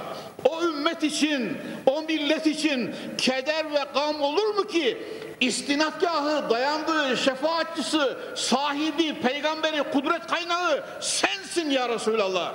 O 0.48 0.62
ümmet 0.62 1.02
için, 1.02 1.58
o 1.86 2.02
millet 2.02 2.46
için 2.46 2.94
keder 3.18 3.72
ve 3.72 3.84
gam 3.94 4.20
olur 4.20 4.54
mu 4.54 4.64
ki 4.64 4.98
istinadgahı, 5.40 6.50
dayandığı 6.50 7.16
şefaatçisi, 7.16 8.00
sahibi, 8.36 9.14
peygamberi, 9.14 9.82
kudret 9.82 10.26
kaynağı 10.26 10.84
sensin 11.00 11.70
ya 11.70 11.88
Resulallah. 11.88 12.52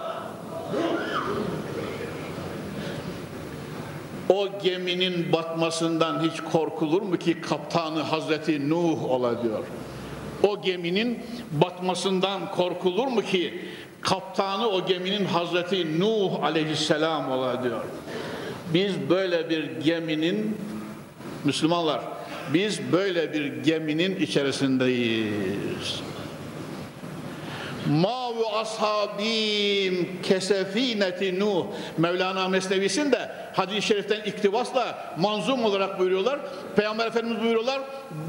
O 4.30 4.48
geminin 4.64 5.32
batmasından 5.32 6.24
hiç 6.24 6.42
korkulur 6.52 7.02
mu 7.02 7.18
ki 7.18 7.42
kaptanı 7.42 8.02
Hazreti 8.02 8.70
Nuh 8.70 9.04
ola 9.04 9.44
diyor. 9.44 9.64
O 10.44 10.62
geminin 10.62 11.20
batmasından 11.52 12.52
korkulur 12.52 13.08
mu 13.08 13.22
ki 13.22 13.62
kaptanı 14.02 14.70
o 14.70 14.86
geminin 14.86 15.26
Hazreti 15.26 16.00
Nuh 16.00 16.44
aleyhisselam 16.44 17.32
ola 17.32 17.64
diyor. 17.64 17.82
Biz 18.74 19.10
böyle 19.10 19.50
bir 19.50 19.82
geminin 19.82 20.58
Müslümanlar 21.44 22.02
biz 22.54 22.80
böyle 22.92 23.34
bir 23.34 23.64
geminin 23.64 24.16
içerisindeyiz. 24.16 26.02
Mavu 27.90 28.46
ashabim 28.56 30.22
kesefineti 30.24 31.40
Nuh 31.40 31.66
Mevlana 31.98 32.50
Mesnevisinde 32.50 33.32
hadis-i 33.54 33.82
şeriften 33.82 34.22
iktibasla 34.22 35.16
manzum 35.18 35.66
olarak 35.66 36.00
buyuruyorlar. 36.00 36.40
Peygamber 36.76 37.08
Efendimiz 37.08 37.42
buyuruyorlar. 37.42 37.82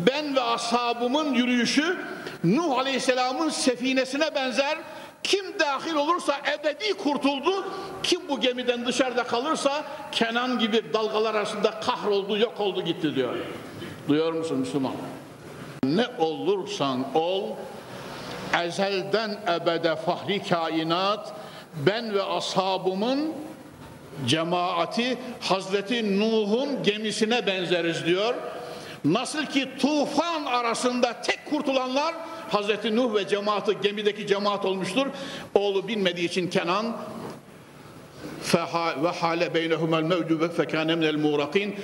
Ben 0.06 0.36
ve 0.36 0.40
ashabımın 0.40 1.34
yürüyüşü 1.34 1.98
Nuh 2.44 2.78
Aleyhisselam'ın 2.78 3.48
sefinesine 3.48 4.34
benzer. 4.34 4.78
Kim 5.22 5.58
dahil 5.58 5.94
olursa 5.94 6.36
ebedi 6.58 6.94
kurtuldu. 6.94 7.64
Kim 8.02 8.28
bu 8.28 8.40
gemiden 8.40 8.86
dışarıda 8.86 9.24
kalırsa 9.24 9.84
Kenan 10.12 10.58
gibi 10.58 10.92
dalgalar 10.92 11.34
arasında 11.34 11.70
kahroldu, 11.70 12.38
yok 12.38 12.60
oldu 12.60 12.82
gitti 12.84 13.14
diyor. 13.14 13.34
Duyuyor 14.08 14.32
musun 14.32 14.58
Müslüman? 14.58 14.92
Ne 15.84 16.06
olursan 16.18 17.06
ol, 17.14 17.42
ezelden 18.64 19.38
ebede 19.60 19.96
fahri 19.96 20.42
kainat, 20.42 21.32
ben 21.86 22.14
ve 22.14 22.22
ashabımın 22.22 23.32
cemaati 24.26 25.18
Hazreti 25.40 26.20
Nuh'un 26.20 26.82
gemisine 26.82 27.46
benzeriz 27.46 28.06
diyor. 28.06 28.34
Nasıl 29.04 29.46
ki 29.46 29.68
tufan 29.78 30.44
arasında 30.44 31.22
tek 31.22 31.50
kurtulanlar 31.50 32.14
Hazreti 32.50 32.96
Nuh 32.96 33.14
ve 33.14 33.28
cemaati 33.28 33.80
gemideki 33.82 34.26
cemaat 34.26 34.64
olmuştur. 34.64 35.06
Oğlu 35.54 35.88
bilmediği 35.88 36.26
için 36.26 36.50
Kenan 36.50 36.96
ve 39.02 39.08
hale 39.08 39.54
beynehumel 39.54 40.02
mevcu 40.02 40.52
fekâne 40.52 40.94
minel 40.94 41.16
muğrakin 41.16 41.76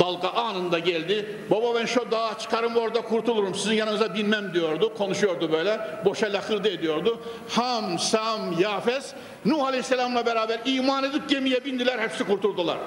dalga 0.00 0.28
anında 0.28 0.78
geldi. 0.78 1.36
Baba 1.50 1.74
ben 1.74 1.86
şu 1.86 2.10
dağa 2.10 2.38
çıkarım 2.38 2.76
orada 2.76 3.00
kurtulurum. 3.00 3.54
Sizin 3.54 3.74
yanınıza 3.74 4.14
binmem 4.14 4.54
diyordu. 4.54 4.94
Konuşuyordu 4.98 5.52
böyle. 5.52 5.80
Boşa 6.04 6.32
lakırdı 6.32 6.68
ediyordu. 6.68 7.20
Ham, 7.48 7.98
Sam, 7.98 8.40
Yafes 8.60 9.12
Nuh 9.44 9.64
Aleyhisselam'la 9.64 10.26
beraber 10.26 10.60
iman 10.64 11.04
edip 11.04 11.28
gemiye 11.28 11.64
bindiler. 11.64 11.98
Hepsi 11.98 12.24
kurtuldular. 12.24 12.78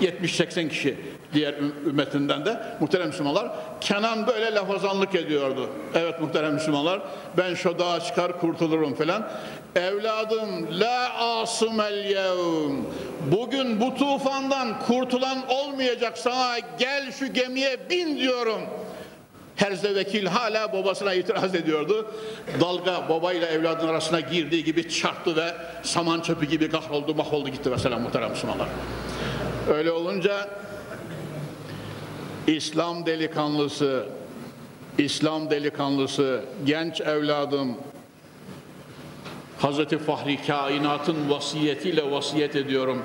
70-80 0.00 0.68
kişi 0.68 0.96
diğer 1.34 1.54
ümmetinden 1.86 2.44
de 2.44 2.62
muhterem 2.80 3.06
Müslümanlar 3.06 3.50
Kenan 3.80 4.26
böyle 4.26 4.54
lafazanlık 4.54 5.14
ediyordu. 5.14 5.68
Evet 5.94 6.20
muhterem 6.20 6.54
Müslümanlar 6.54 7.00
ben 7.36 7.54
şu 7.54 7.78
dağa 7.78 8.00
çıkar 8.00 8.40
kurtulurum 8.40 8.94
falan. 8.94 9.28
Evladım 9.76 10.80
la 10.80 11.10
asımel 11.18 12.04
yevm 12.04 12.76
bugün 13.32 13.80
bu 13.80 13.94
tufandan 13.94 14.80
kurtulan 14.80 15.38
olmayacak 15.48 16.18
sana 16.18 16.58
gel 16.78 17.12
şu 17.12 17.32
gemiye 17.32 17.90
bin 17.90 18.16
diyorum. 18.16 18.60
Herze 19.56 19.94
vekil 19.94 20.26
hala 20.26 20.72
babasına 20.72 21.14
itiraz 21.14 21.54
ediyordu. 21.54 22.10
Dalga 22.60 23.08
babayla 23.08 23.46
evladın 23.46 23.88
arasına 23.88 24.20
girdiği 24.20 24.64
gibi 24.64 24.88
çarptı 24.88 25.36
ve 25.36 25.54
saman 25.82 26.20
çöpü 26.20 26.46
gibi 26.46 26.70
kahroldu 26.70 27.14
mahvoldu 27.14 27.48
gitti 27.48 27.70
mesela 27.70 27.98
muhterem 27.98 28.30
Müslümanlar. 28.30 28.68
Öyle 29.74 29.90
olunca 29.90 30.48
İslam 32.46 33.06
delikanlısı, 33.06 34.06
İslam 34.98 35.50
delikanlısı, 35.50 36.44
genç 36.66 37.00
evladım, 37.00 37.76
Hazreti 39.58 39.98
Fahri 39.98 40.46
Kainat'ın 40.46 41.30
vasiyetiyle 41.30 42.10
vasiyet 42.10 42.56
ediyorum. 42.56 43.02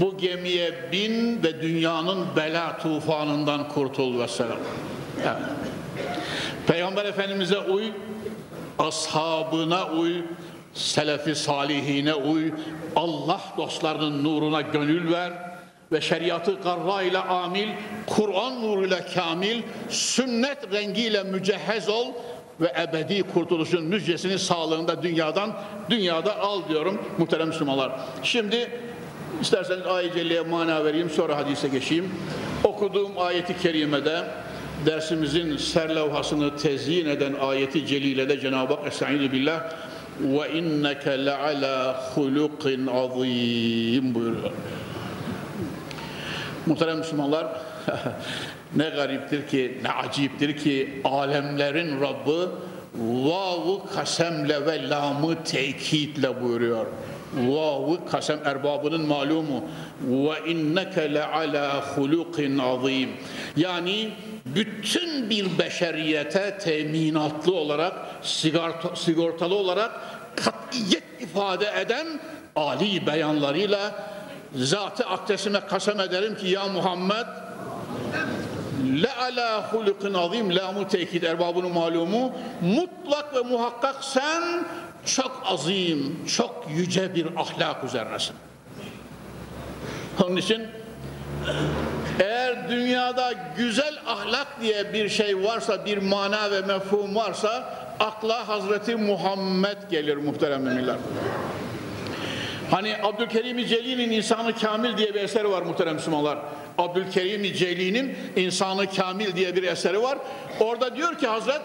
Bu 0.00 0.18
gemiye 0.18 0.92
bin 0.92 1.42
ve 1.42 1.62
dünyanın 1.62 2.26
bela 2.36 2.78
tufanından 2.78 3.68
kurtul 3.68 4.20
ve 4.20 4.28
selam. 4.28 4.58
Evet. 5.22 5.36
Peygamber 6.66 7.04
Efendimiz'e 7.04 7.58
uy, 7.58 7.84
ashabına 8.78 9.88
uy, 9.88 10.22
selefi 10.74 11.34
salihine 11.34 12.14
uy, 12.14 12.52
Allah 12.96 13.40
dostlarının 13.56 14.24
nuruna 14.24 14.60
gönül 14.60 15.12
ver 15.12 15.53
ve 15.92 16.00
şeriatı 16.00 16.54
garra 16.54 17.02
ile 17.02 17.18
amil, 17.18 17.68
Kur'an 18.06 18.62
nuruyla 18.62 19.06
kamil, 19.14 19.62
sünnet 19.88 20.72
rengiyle 20.72 21.22
mücehhez 21.22 21.88
ol 21.88 22.06
ve 22.60 22.72
ebedi 22.82 23.22
kurtuluşun 23.22 23.84
müjdesini 23.84 24.38
sağlığında 24.38 25.02
dünyadan 25.02 25.52
dünyada 25.90 26.40
al 26.40 26.68
diyorum 26.68 27.02
muhterem 27.18 27.48
Müslümanlar. 27.48 27.92
Şimdi 28.22 28.70
isterseniz 29.40 29.86
ayet 29.86 30.14
celliye 30.14 30.40
mana 30.40 30.84
vereyim 30.84 31.10
sonra 31.10 31.36
hadise 31.36 31.68
geçeyim. 31.68 32.10
Okuduğum 32.64 33.18
ayeti 33.18 33.58
kerimede 33.62 34.24
dersimizin 34.86 35.56
serlevhasını 35.56 36.56
tezyin 36.56 37.06
eden 37.06 37.34
ayeti 37.40 37.86
celilede 37.86 38.40
Cenab-ı 38.40 38.74
Hak 38.74 38.86
Estaizu 38.86 39.32
billah 39.32 39.70
ve 40.20 40.58
inneke 40.58 41.26
leala 41.26 42.02
hulukin 42.14 42.86
azim 42.86 44.14
buyuruyor. 44.14 44.50
Muhterem 46.66 46.98
Müslümanlar 46.98 47.46
ne 48.76 48.88
gariptir 48.88 49.46
ki 49.46 49.78
ne 49.82 49.90
aciptir 49.90 50.56
ki 50.56 51.00
alemlerin 51.04 52.00
Rabbi 52.00 52.48
vavu 52.98 53.86
kasemle 53.94 54.66
ve 54.66 54.88
lamı 54.88 55.44
tekitle 55.44 56.42
buyuruyor. 56.42 56.86
Vavu 57.34 58.04
kasem 58.10 58.38
erbabının 58.44 59.06
malumu 59.06 59.64
ve 60.00 60.50
inneke 60.50 61.14
le 61.14 61.24
ala 61.24 61.80
hulukin 61.80 62.58
azim. 62.58 63.08
Yani 63.56 64.10
bütün 64.46 65.30
bir 65.30 65.58
beşeriyete 65.58 66.58
teminatlı 66.58 67.54
olarak 67.54 67.92
sigorta, 68.22 68.96
sigortalı 68.96 69.54
olarak 69.54 69.92
katiyet 70.36 71.04
ifade 71.20 71.66
eden 71.80 72.06
ali 72.56 73.06
beyanlarıyla 73.06 74.13
zatı 74.54 75.06
akdesime 75.06 75.60
kasem 75.60 76.00
ederim 76.00 76.36
ki 76.36 76.46
ya 76.48 76.66
Muhammed 76.66 77.26
le 79.02 79.12
ala 79.12 79.72
hulukin 79.72 80.14
azim 80.14 80.56
lamu 80.56 80.88
tekid 80.88 81.22
erbabının 81.22 81.72
malumu 81.72 82.32
mutlak 82.60 83.34
ve 83.34 83.40
muhakkak 83.40 84.04
sen 84.04 84.64
çok 85.06 85.42
azim, 85.44 86.26
çok 86.36 86.66
yüce 86.70 87.14
bir 87.14 87.26
ahlak 87.36 87.84
üzerinesin. 87.84 88.36
Onun 90.24 90.36
için 90.36 90.66
eğer 92.20 92.68
dünyada 92.68 93.32
güzel 93.56 93.94
ahlak 94.06 94.60
diye 94.60 94.92
bir 94.92 95.08
şey 95.08 95.44
varsa, 95.44 95.84
bir 95.84 95.98
mana 95.98 96.50
ve 96.50 96.60
mefhum 96.60 97.14
varsa 97.14 97.74
akla 98.00 98.48
Hazreti 98.48 98.96
Muhammed 98.96 99.76
gelir 99.90 100.16
muhterem 100.16 100.62
müminler. 100.62 100.96
Hani 102.74 102.96
Abdülkerim-i 103.02 103.66
Celi'nin 103.66 104.10
İnsanı 104.10 104.54
Kamil 104.54 104.96
diye 104.96 105.14
bir 105.14 105.20
eseri 105.20 105.50
var 105.50 105.62
muhterem 105.62 105.94
Müslümanlar. 105.94 106.38
Abdülkerim-i 106.78 107.54
Celi'nin 107.54 108.16
İnsanı 108.36 108.90
Kamil 108.90 109.36
diye 109.36 109.56
bir 109.56 109.62
eseri 109.62 110.02
var. 110.02 110.18
Orada 110.60 110.96
diyor 110.96 111.18
ki 111.18 111.26
Hazret 111.26 111.60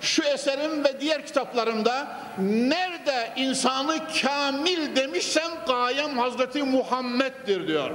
şu 0.00 0.22
eserim 0.22 0.84
ve 0.84 1.00
diğer 1.00 1.26
kitaplarımda 1.26 2.16
nerede 2.38 3.32
insanı 3.36 3.96
kamil 4.22 4.96
demişsem 4.96 5.50
gayem 5.66 6.18
Hazreti 6.18 6.62
Muhammed'dir 6.62 7.68
diyor. 7.68 7.90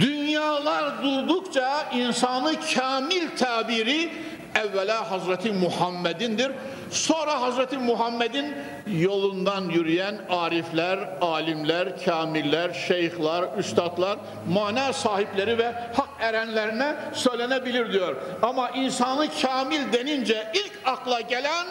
Dünyalar 0.00 1.02
durdukça 1.02 1.90
insanı 1.94 2.52
kamil 2.74 3.28
tabiri 3.38 4.10
evvela 4.54 5.10
Hazreti 5.10 5.52
Muhammed'indir. 5.52 6.52
Sonra 6.94 7.40
Hazreti 7.40 7.78
Muhammed'in 7.78 8.54
yolundan 8.86 9.68
yürüyen 9.68 10.16
arifler, 10.30 10.98
alimler, 11.20 12.04
kamiller, 12.04 12.72
şeyhler, 12.72 13.44
üstadlar, 13.58 14.18
mana 14.48 14.92
sahipleri 14.92 15.58
ve 15.58 15.72
hak 15.72 16.08
erenlerine 16.20 16.96
söylenebilir 17.12 17.92
diyor. 17.92 18.16
Ama 18.42 18.70
insanı 18.70 19.28
kamil 19.42 19.92
denince 19.92 20.52
ilk 20.54 20.72
akla 20.84 21.20
gelen 21.20 21.66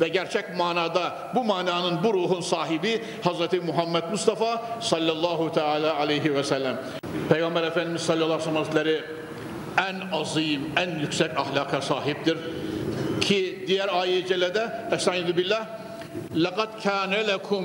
ve 0.00 0.08
gerçek 0.08 0.56
manada 0.56 1.12
bu 1.34 1.44
mananın 1.44 2.04
bu 2.04 2.14
ruhun 2.14 2.40
sahibi 2.40 3.04
Hazreti 3.24 3.60
Muhammed 3.60 4.04
Mustafa 4.10 4.62
sallallahu 4.80 5.52
teala 5.52 5.96
aleyhi 5.96 6.34
ve 6.34 6.42
sellem. 6.42 6.80
Peygamber 7.28 7.62
Efendimiz 7.62 8.02
sallallahu 8.02 8.50
aleyhi 8.50 8.68
ve 8.68 8.72
sellem 8.72 9.18
en 9.78 10.18
azim, 10.18 10.72
en 10.76 10.98
yüksek 10.98 11.38
ahlaka 11.38 11.80
sahiptir. 11.80 12.38
Ki 13.21 13.63
diğer 13.67 13.89
ayet-i 14.01 14.27
celede 14.27 14.87
Estaizu 14.91 15.37
billah 15.37 15.67
لَقَدْ 16.35 16.69
كَانَ 16.83 17.13
لَكُمْ 17.31 17.63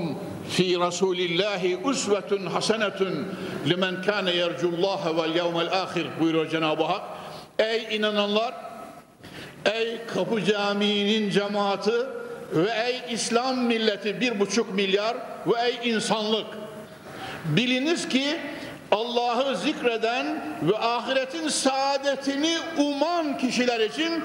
فِي 0.56 0.76
رَسُولِ 0.86 1.18
اللّٰهِ 1.28 1.62
اُسْوَةٌ 1.90 2.30
حَسَنَةٌ 2.54 3.00
لِمَنْ 3.70 3.94
كَانَ 4.08 4.26
يَرْجُ 4.42 4.62
اللّٰهَ 4.72 5.02
وَالْيَوْمَ 5.18 5.56
الْآخِرِ 5.66 6.06
buyuruyor 6.20 6.50
Cenab-ı 6.50 6.82
Hak. 6.82 7.02
Ey 7.58 7.96
inananlar, 7.96 8.54
ey 9.64 10.00
Kapı 10.14 10.44
Camii'nin 10.44 11.30
cemaati 11.30 11.92
ve 12.52 12.70
ey 12.86 13.14
İslam 13.14 13.58
milleti 13.58 14.20
bir 14.20 14.40
buçuk 14.40 14.74
milyar 14.74 15.16
ve 15.46 15.60
ey 15.60 15.90
insanlık. 15.90 16.46
Biliniz 17.44 18.08
ki 18.08 18.36
Allah'ı 18.92 19.56
zikreden 19.56 20.44
ve 20.62 20.78
ahiretin 20.78 21.48
saadetini 21.48 22.56
uman 22.78 23.38
kişiler 23.38 23.80
için 23.80 24.24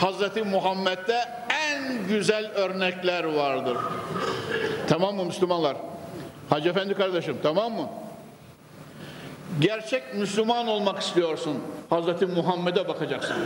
Hazreti 0.00 0.42
Muhammed'de 0.42 1.24
en 1.50 2.08
güzel 2.08 2.50
örnekler 2.50 3.24
vardır. 3.24 3.76
Tamam 4.88 5.16
mı 5.16 5.24
Müslümanlar? 5.24 5.76
Hacı 6.50 6.68
Efendi 6.68 6.94
kardeşim 6.94 7.36
tamam 7.42 7.72
mı? 7.72 7.88
Gerçek 9.60 10.14
Müslüman 10.14 10.68
olmak 10.68 11.02
istiyorsun. 11.02 11.62
Hazreti 11.90 12.26
Muhammed'e 12.26 12.88
bakacaksın. 12.88 13.36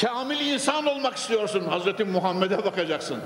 Kamil 0.00 0.40
insan 0.40 0.86
olmak 0.86 1.16
istiyorsun. 1.16 1.64
Hazreti 1.68 2.04
Muhammed'e 2.04 2.64
bakacaksın. 2.64 3.16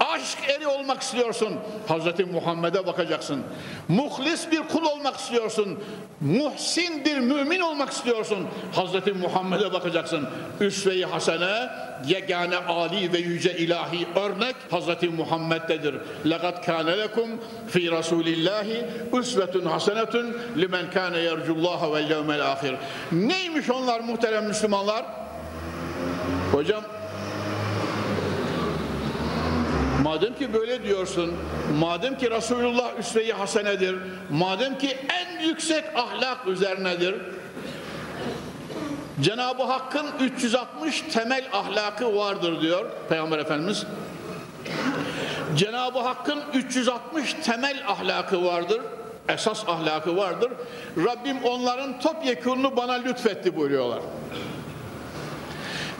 Aşk 0.00 0.38
eri 0.48 0.66
olmak 0.66 1.02
istiyorsun. 1.02 1.54
Hazreti 1.88 2.24
Muhammed'e 2.24 2.86
bakacaksın. 2.86 3.42
Muhlis 3.88 4.52
bir 4.52 4.62
kul 4.62 4.84
olmak 4.84 5.16
istiyorsun. 5.16 5.78
Muhsin 6.20 7.04
bir 7.04 7.18
mümin 7.18 7.60
olmak 7.60 7.90
istiyorsun. 7.90 8.46
Hazreti 8.74 9.12
Muhammed'e 9.12 9.72
bakacaksın. 9.72 10.28
Üsve-i 10.60 11.04
hasene 11.04 11.70
yegane 12.06 12.56
ali 12.56 13.12
ve 13.12 13.18
yüce 13.18 13.56
ilahi 13.56 14.06
örnek 14.16 14.56
Hazreti 14.70 15.08
Muhammed'dedir. 15.08 15.94
Lekat 16.30 16.66
kâne 16.66 16.98
lekum 16.98 17.28
fi 17.68 17.90
rasulillahi 17.90 18.86
üsvetun 19.20 19.64
hasenetun 19.64 20.36
limen 20.56 20.90
kâne 20.90 21.18
yercullaha 21.18 21.92
vel 21.92 22.10
yevmel 22.10 22.52
ahir. 22.52 22.74
Neymiş 23.12 23.69
Neymiş 23.70 23.88
onlar 23.88 24.00
muhterem 24.00 24.46
Müslümanlar? 24.46 25.04
Hocam 26.52 26.82
Madem 30.02 30.34
ki 30.34 30.54
böyle 30.54 30.82
diyorsun, 30.82 31.34
madem 31.78 32.18
ki 32.18 32.30
Resulullah 32.30 32.98
üsve-i 32.98 33.32
hasenedir, 33.32 33.96
madem 34.30 34.78
ki 34.78 34.98
en 35.08 35.48
yüksek 35.48 35.84
ahlak 35.96 36.46
üzerinedir, 36.46 37.14
Cenab-ı 39.20 39.62
Hakk'ın 39.62 40.06
360 40.20 41.02
temel 41.12 41.44
ahlakı 41.52 42.16
vardır 42.16 42.60
diyor 42.60 42.86
Peygamber 43.08 43.38
Efendimiz. 43.38 43.86
Cenab-ı 45.56 45.98
Hakk'ın 45.98 46.42
360 46.54 47.34
temel 47.44 47.84
ahlakı 47.88 48.44
vardır, 48.44 48.80
esas 49.32 49.68
ahlakı 49.68 50.16
vardır. 50.16 50.52
Rabbim 50.96 51.44
onların 51.44 52.00
topyekununu 52.00 52.76
bana 52.76 52.92
lütfetti 52.92 53.56
buyuruyorlar. 53.56 54.00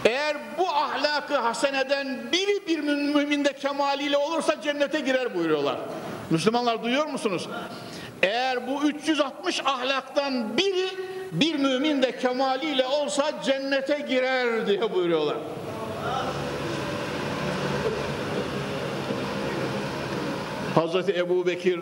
Eğer 0.04 0.36
bu 0.58 0.68
ahlakı 0.68 1.36
haseneden 1.36 2.32
biri 2.32 2.66
bir 2.66 2.80
müminde 3.14 3.52
kemaliyle 3.52 4.16
olursa 4.16 4.60
cennete 4.62 5.00
girer 5.00 5.34
buyuruyorlar. 5.34 5.76
Müslümanlar 6.30 6.82
duyuyor 6.82 7.06
musunuz? 7.06 7.48
Eğer 8.22 8.66
bu 8.66 8.82
360 8.82 9.60
ahlaktan 9.64 10.56
biri 10.56 10.88
bir 11.32 11.54
mümin 11.54 12.02
de 12.02 12.16
kemaliyle 12.16 12.86
olsa 12.86 13.32
cennete 13.44 13.98
girer 14.08 14.66
diye 14.66 14.94
buyuruyorlar. 14.94 15.36
Hazreti 20.74 21.12
Ebu 21.12 21.46
Bekir 21.46 21.80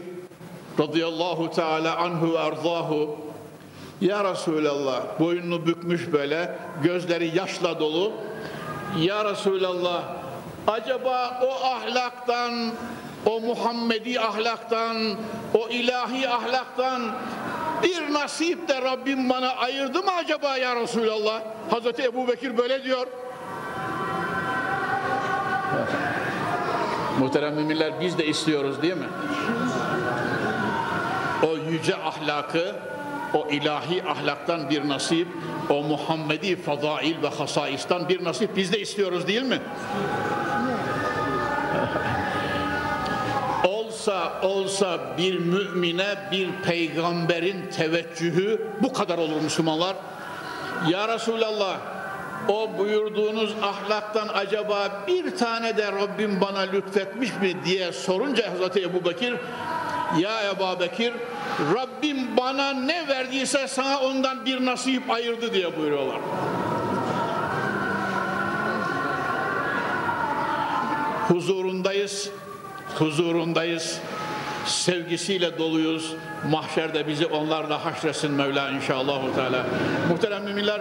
radıyallahu 0.80 1.50
teala 1.50 1.96
anhu 1.96 2.38
arzahu. 2.38 3.16
Ya 4.00 4.24
Resulallah 4.24 5.02
boynunu 5.20 5.66
bükmüş 5.66 6.12
böyle 6.12 6.58
gözleri 6.82 7.36
yaşla 7.36 7.80
dolu. 7.80 8.12
Ya 8.98 9.24
Resulallah 9.24 10.02
acaba 10.66 11.40
o 11.42 11.66
ahlaktan 11.66 12.52
o 13.26 13.40
Muhammedi 13.40 14.20
ahlaktan 14.20 14.96
o 15.54 15.68
ilahi 15.68 16.28
ahlaktan 16.28 17.02
bir 17.82 18.12
nasip 18.12 18.68
de 18.68 18.82
Rabbim 18.82 19.28
bana 19.28 19.48
ayırdı 19.48 20.02
mı 20.02 20.10
acaba 20.18 20.56
ya 20.56 20.76
Resulallah? 20.76 21.42
Hazreti 21.70 22.02
Ebu 22.02 22.28
Bekir 22.28 22.58
böyle 22.58 22.84
diyor. 22.84 23.06
Muhterem 27.18 27.54
müminler 27.54 28.00
biz 28.00 28.18
de 28.18 28.26
istiyoruz 28.26 28.82
değil 28.82 28.96
mi? 28.96 29.08
O 31.42 31.56
yüce 31.70 31.96
ahlakı, 31.96 32.76
o 33.34 33.48
ilahi 33.50 34.04
ahlaktan 34.04 34.70
bir 34.70 34.88
nasip, 34.88 35.28
o 35.70 35.82
Muhammedi 35.82 36.56
fadail 36.56 37.22
ve 37.22 37.28
hasaistan 37.28 38.08
bir 38.08 38.24
nasip 38.24 38.56
biz 38.56 38.72
de 38.72 38.80
istiyoruz 38.80 39.26
değil 39.26 39.42
mi? 39.42 39.58
olsa 43.98 44.40
olsa 44.42 44.98
bir 45.18 45.38
mümine 45.38 46.16
bir 46.32 46.48
peygamberin 46.64 47.70
teveccühü 47.70 48.66
bu 48.82 48.92
kadar 48.92 49.18
olur 49.18 49.40
Müslümanlar. 49.40 49.96
Ya 50.88 51.08
Resulallah 51.08 51.76
o 52.48 52.78
buyurduğunuz 52.78 53.54
ahlaktan 53.62 54.28
acaba 54.34 55.04
bir 55.06 55.36
tane 55.36 55.76
de 55.76 55.92
Rabbim 55.92 56.40
bana 56.40 56.60
lütfetmiş 56.60 57.30
mi 57.42 57.64
diye 57.64 57.92
sorunca 57.92 58.50
Hazreti 58.50 58.82
Ebu 58.82 59.04
Bekir 59.04 59.34
ya 60.16 60.50
Ebu 60.50 60.80
Bekir 60.80 61.12
Rabbim 61.74 62.36
bana 62.36 62.72
ne 62.72 63.08
verdiyse 63.08 63.68
sana 63.68 64.00
ondan 64.00 64.46
bir 64.46 64.64
nasip 64.66 65.10
ayırdı 65.10 65.54
diye 65.54 65.76
buyuruyorlar. 65.76 66.20
Huzurundayız, 71.28 72.30
huzurundayız, 72.98 74.00
sevgisiyle 74.66 75.58
doluyuz. 75.58 76.14
Mahşerde 76.50 77.08
bizi 77.08 77.26
onlarla 77.26 77.84
haşresin 77.84 78.30
Mevla 78.30 78.70
inşallah. 78.70 79.34
Teala. 79.34 79.66
Muhterem 80.08 80.44
müminler, 80.44 80.80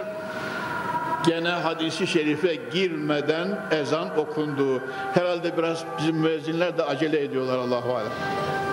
gene 1.26 1.48
hadisi 1.48 2.06
şerife 2.06 2.54
girmeden 2.54 3.60
ezan 3.70 4.18
okundu. 4.18 4.82
Herhalde 5.14 5.56
biraz 5.56 5.84
bizim 5.98 6.16
müezzinler 6.16 6.78
de 6.78 6.84
acele 6.84 7.22
ediyorlar 7.22 7.58
Allahu 7.58 7.96
alem. 7.96 8.12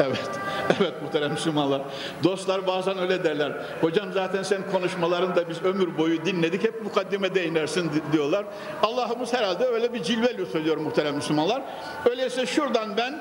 Evet. 0.04 0.30
Evet 0.80 0.94
muhterem 1.02 1.32
Müslümanlar. 1.32 1.82
Dostlar 2.24 2.68
bazen 2.68 2.98
öyle 2.98 3.24
derler. 3.24 3.52
Hocam 3.82 4.14
zaten 4.14 4.44
sen 4.44 4.62
konuşmalarını 4.72 5.50
biz 5.50 5.64
ömür 5.64 5.98
boyu 5.98 6.26
dinledik. 6.26 6.64
Hep 6.64 6.84
mukaddimede 6.84 7.46
inersin 7.46 7.92
diyorlar. 8.12 8.46
Allah'ımız 8.84 9.34
herhalde 9.34 9.66
öyle 9.66 9.94
bir 9.94 10.04
cilve 10.04 10.38
lütfediyor 10.38 10.78
muhterem 10.78 11.16
Müslümanlar. 11.16 11.62
Öyleyse 12.10 12.46
şuradan 12.46 12.98
ben 12.98 13.20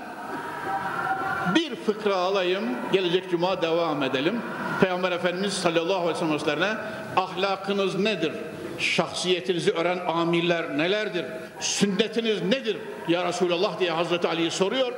bir 1.55 1.77
fıkra 1.77 2.17
alayım. 2.17 2.65
Gelecek 2.93 3.31
cuma 3.31 3.63
devam 3.63 4.03
edelim. 4.03 4.41
Peygamber 4.81 5.13
Efendimiz 5.13 5.53
sallallahu 5.53 6.09
aleyhi 6.09 6.35
ve 6.35 6.39
sellem'e 6.39 6.77
ahlakınız 7.17 7.99
nedir? 7.99 8.33
Şahsiyetinizi 8.79 9.71
öğren 9.71 9.99
amiller 10.07 10.79
nelerdir? 10.79 11.25
Sünnetiniz 11.61 12.43
nedir? 12.43 12.77
Ya 13.09 13.25
Resulallah 13.25 13.81
diye 13.81 13.91
Hazreti 13.91 14.29
Ali'yi 14.29 14.51
soruyor. 14.51 14.93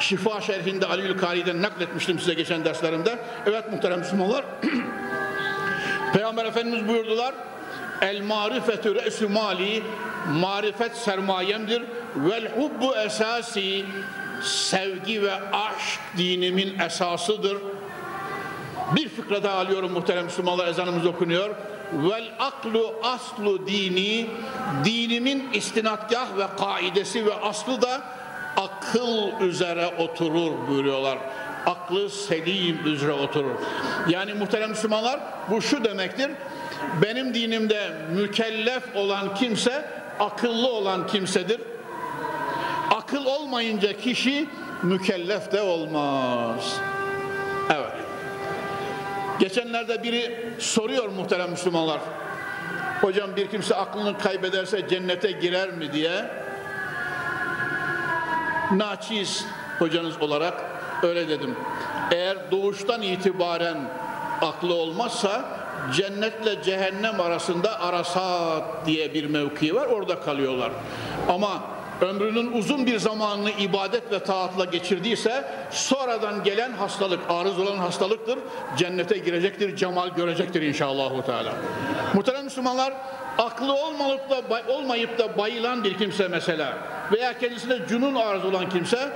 Şifa 0.00 0.40
şerhinde 0.40 0.86
Aliül 0.86 1.18
Kari'den 1.18 1.62
nakletmiştim 1.62 2.18
size 2.18 2.34
geçen 2.34 2.64
derslerimde. 2.64 3.18
Evet 3.46 3.72
muhterem 3.72 3.98
Müslümanlar. 3.98 4.44
Peygamber 6.12 6.44
Efendimiz 6.44 6.88
buyurdular. 6.88 7.34
El 8.02 8.22
marifetü 8.22 8.94
re'sü 8.94 9.28
mali 9.28 9.82
marifet 10.40 10.96
sermayemdir. 10.96 11.82
Vel 12.16 12.52
hubbu 12.56 12.96
esasi 12.96 13.84
sevgi 14.42 15.22
ve 15.22 15.32
aşk 15.52 16.00
dinimin 16.16 16.78
esasıdır. 16.78 17.56
Bir 18.96 19.08
fıkra 19.08 19.42
daha 19.42 19.58
alıyorum 19.58 19.92
muhterem 19.92 20.24
Müslümanlar 20.24 20.68
ezanımız 20.68 21.06
okunuyor. 21.06 21.50
Vel 21.92 22.30
aklu 22.38 22.94
aslu 23.02 23.66
dini 23.66 24.26
dinimin 24.84 25.48
istinadgah 25.52 26.36
ve 26.38 26.46
kaidesi 26.58 27.26
ve 27.26 27.34
aslı 27.34 27.82
da 27.82 28.00
akıl 28.56 29.40
üzere 29.40 29.86
oturur 29.98 30.68
buyuruyorlar. 30.68 31.18
Aklı 31.66 32.10
selim 32.10 32.86
üzere 32.86 33.12
oturur. 33.12 33.54
Yani 34.08 34.34
muhterem 34.34 34.70
Müslümanlar 34.70 35.20
bu 35.50 35.62
şu 35.62 35.84
demektir. 35.84 36.30
Benim 37.02 37.34
dinimde 37.34 37.92
mükellef 38.14 38.96
olan 38.96 39.34
kimse 39.34 39.84
akıllı 40.20 40.68
olan 40.68 41.06
kimsedir. 41.06 41.60
Akıl 42.94 43.26
olmayınca 43.26 43.92
kişi 43.92 44.48
mükellef 44.82 45.52
de 45.52 45.60
olmaz. 45.60 46.80
Geçenlerde 49.40 50.02
biri 50.02 50.54
soruyor 50.58 51.08
muhterem 51.08 51.50
Müslümanlar. 51.50 52.00
Hocam 53.00 53.36
bir 53.36 53.46
kimse 53.46 53.74
aklını 53.74 54.18
kaybederse 54.18 54.88
cennete 54.88 55.30
girer 55.30 55.70
mi 55.70 55.92
diye 55.92 56.30
naçiz 58.72 59.46
hocanız 59.78 60.22
olarak 60.22 60.64
öyle 61.02 61.28
dedim. 61.28 61.56
Eğer 62.10 62.50
doğuştan 62.50 63.02
itibaren 63.02 63.78
aklı 64.42 64.74
olmazsa 64.74 65.44
cennetle 65.94 66.62
cehennem 66.62 67.20
arasında 67.20 67.80
arasat 67.80 68.86
diye 68.86 69.14
bir 69.14 69.24
mevki 69.24 69.74
var 69.74 69.86
orada 69.86 70.20
kalıyorlar. 70.20 70.72
Ama 71.28 71.62
ömrünün 72.00 72.52
uzun 72.52 72.86
bir 72.86 72.98
zamanını 72.98 73.50
ibadet 73.50 74.12
ve 74.12 74.18
taatla 74.18 74.64
geçirdiyse 74.64 75.44
sonradan 75.70 76.44
gelen 76.44 76.72
hastalık, 76.72 77.20
arız 77.28 77.58
olan 77.58 77.76
hastalıktır. 77.76 78.38
Cennete 78.76 79.18
girecektir, 79.18 79.76
cemal 79.76 80.08
görecektir 80.08 80.62
inşallah. 80.62 81.26
Teala. 81.26 81.52
Muhterem 82.14 82.44
Müslümanlar, 82.44 82.92
aklı 83.38 83.74
olmayıp 83.74 84.30
da, 84.30 84.62
olmayıp 84.68 85.18
da 85.18 85.38
bayılan 85.38 85.84
bir 85.84 85.98
kimse 85.98 86.28
mesela 86.28 86.78
veya 87.12 87.38
kendisine 87.38 87.78
cunun 87.88 88.14
arz 88.14 88.44
olan 88.44 88.68
kimse 88.68 89.12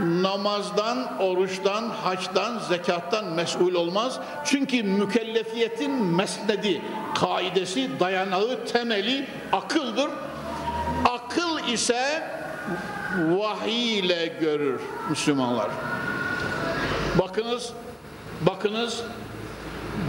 namazdan, 0.00 1.18
oruçtan, 1.20 1.88
haçtan, 1.88 2.58
zekattan 2.58 3.24
mesul 3.24 3.74
olmaz. 3.74 4.20
Çünkü 4.44 4.82
mükellefiyetin 4.82 5.90
mesnedi, 5.90 6.82
kaidesi, 7.14 8.00
dayanağı, 8.00 8.64
temeli 8.72 9.26
akıldır. 9.52 10.10
İse 11.68 12.22
vahiy 13.28 13.98
ile 13.98 14.32
görür 14.40 14.80
Müslümanlar. 15.10 15.70
Bakınız, 17.18 17.72
bakınız 18.40 19.02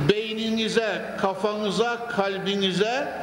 beyninize, 0.10 1.16
kafanıza, 1.22 2.08
kalbinize 2.08 3.14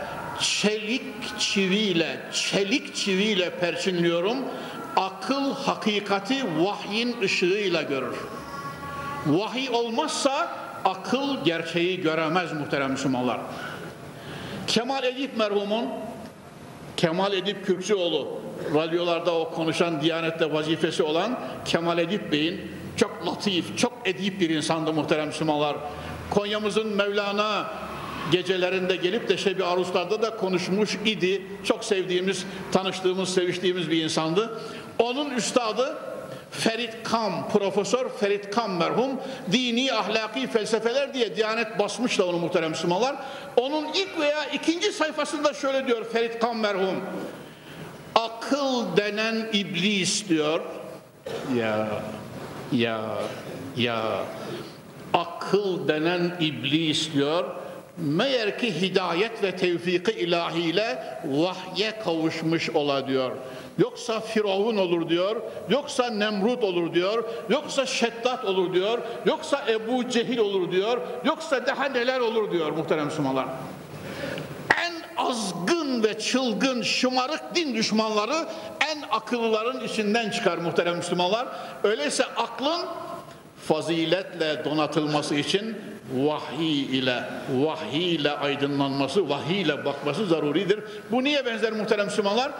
çelik 0.40 1.38
çiviyle, 1.38 2.20
çelik 2.32 2.94
çiviyle 2.94 3.50
perçinliyorum. 3.50 4.36
Akıl 4.96 5.54
hakikati 5.54 6.64
vahyin 6.64 7.16
ışığıyla 7.22 7.82
görür. 7.82 8.16
Vahiy 9.26 9.70
olmazsa 9.70 10.48
akıl 10.84 11.44
gerçeği 11.44 12.00
göremez 12.00 12.52
muhterem 12.52 12.90
Müslümanlar. 12.90 13.40
Kemal 14.66 15.04
Edip 15.04 15.36
merhumun 15.36 15.86
Kemal 17.00 17.32
Edip 17.32 17.66
Kürkçüoğlu 17.66 18.28
radyolarda 18.74 19.34
o 19.34 19.50
konuşan 19.50 20.00
Diyanet'te 20.00 20.52
vazifesi 20.52 21.02
olan 21.02 21.40
Kemal 21.64 21.98
Edip 21.98 22.32
Bey'in 22.32 22.60
çok 22.96 23.26
latif, 23.26 23.78
çok 23.78 23.92
edip 24.04 24.40
bir 24.40 24.50
insandı 24.50 24.92
muhterem 24.92 25.26
Müslümanlar. 25.26 25.76
Konya'mızın 26.30 26.96
Mevlana 26.96 27.70
gecelerinde 28.32 28.96
gelip 28.96 29.28
de 29.28 29.36
Şebi 29.36 29.64
Aruslar'da 29.64 30.22
da 30.22 30.36
konuşmuş 30.36 30.98
idi. 31.06 31.42
Çok 31.64 31.84
sevdiğimiz, 31.84 32.44
tanıştığımız, 32.72 33.34
seviştiğimiz 33.34 33.90
bir 33.90 34.04
insandı. 34.04 34.60
Onun 34.98 35.30
üstadı 35.30 35.98
Ferit 36.50 37.02
Kam, 37.04 37.48
Profesör 37.48 38.08
Ferit 38.08 38.50
Kam 38.50 38.76
merhum 38.76 39.10
dini 39.52 39.92
ahlaki 39.92 40.46
felsefeler 40.46 41.14
diye 41.14 41.36
Diyanet 41.36 41.78
basmış 41.78 42.18
da 42.18 42.26
onu 42.26 42.38
muhterem 42.38 42.70
Müslümanlar. 42.70 43.16
Onun 43.56 43.86
ilk 43.94 44.20
veya 44.20 44.44
ikinci 44.44 44.92
sayfasında 44.92 45.54
şöyle 45.54 45.86
diyor 45.86 46.04
Ferit 46.12 46.38
Kam 46.38 46.60
merhum. 46.60 47.00
Akıl 48.14 48.96
denen 48.96 49.48
iblis 49.52 50.28
diyor. 50.28 50.60
Ya, 51.56 51.88
ya, 52.72 53.00
ya. 53.76 54.02
Akıl 55.14 55.88
denen 55.88 56.36
iblis 56.40 57.12
diyor 57.12 57.44
Meğer 58.00 58.58
ki 58.58 58.80
hidayet 58.80 59.42
ve 59.42 59.56
tevfiki 59.56 60.12
ilahiyle 60.12 61.18
vahye 61.24 61.98
kavuşmuş 62.04 62.70
ola 62.70 63.08
diyor. 63.08 63.36
Yoksa 63.78 64.20
Firavun 64.20 64.76
olur 64.76 65.08
diyor, 65.08 65.36
yoksa 65.68 66.10
Nemrut 66.10 66.64
olur 66.64 66.94
diyor, 66.94 67.24
yoksa 67.48 67.86
Şeddat 67.86 68.44
olur 68.44 68.74
diyor, 68.74 68.98
yoksa 69.26 69.64
Ebu 69.68 70.08
Cehil 70.08 70.38
olur 70.38 70.72
diyor, 70.72 70.98
yoksa 71.24 71.66
daha 71.66 71.84
neler 71.84 72.20
olur 72.20 72.50
diyor 72.50 72.72
muhterem 72.72 73.04
Müslümanlar. 73.04 73.46
En 74.86 75.24
azgın 75.24 76.02
ve 76.02 76.18
çılgın 76.18 76.82
şımarık 76.82 77.54
din 77.54 77.74
düşmanları 77.74 78.46
en 78.80 79.02
akıllıların 79.10 79.84
içinden 79.84 80.30
çıkar 80.30 80.58
muhterem 80.58 80.96
Müslümanlar. 80.96 81.46
Öyleyse 81.84 82.24
aklın 82.24 82.80
faziletle 83.68 84.64
donatılması 84.64 85.34
için 85.34 85.76
vahiy 86.14 86.98
ile 86.98 87.24
vahiy 87.54 88.14
ile 88.14 88.30
aydınlanması, 88.30 89.28
vahiy 89.28 89.60
ile 89.60 89.84
bakması 89.84 90.26
zaruridir. 90.26 90.80
Bu 91.10 91.24
niye 91.24 91.46
benzer 91.46 91.72
muhterem 91.72 92.06
Müslümanlar? 92.06 92.52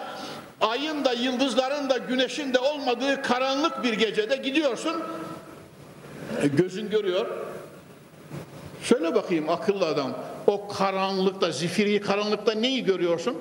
Ayın 0.61 1.05
da 1.05 1.13
yıldızların 1.13 1.91
da 1.91 1.99
güneşin 1.99 2.55
de 2.55 2.59
olmadığı 2.59 3.23
karanlık 3.23 3.85
bir 3.85 3.93
gecede 3.93 4.37
gidiyorsun. 4.37 5.03
E, 6.43 6.47
gözün 6.47 6.91
görüyor. 6.91 7.27
Şöyle 8.83 9.15
bakayım 9.15 9.49
akıllı 9.49 9.87
adam. 9.87 10.13
O 10.47 10.69
karanlıkta, 10.69 11.51
zifiri 11.51 12.01
karanlıkta 12.01 12.53
neyi 12.53 12.85
görüyorsun? 12.85 13.39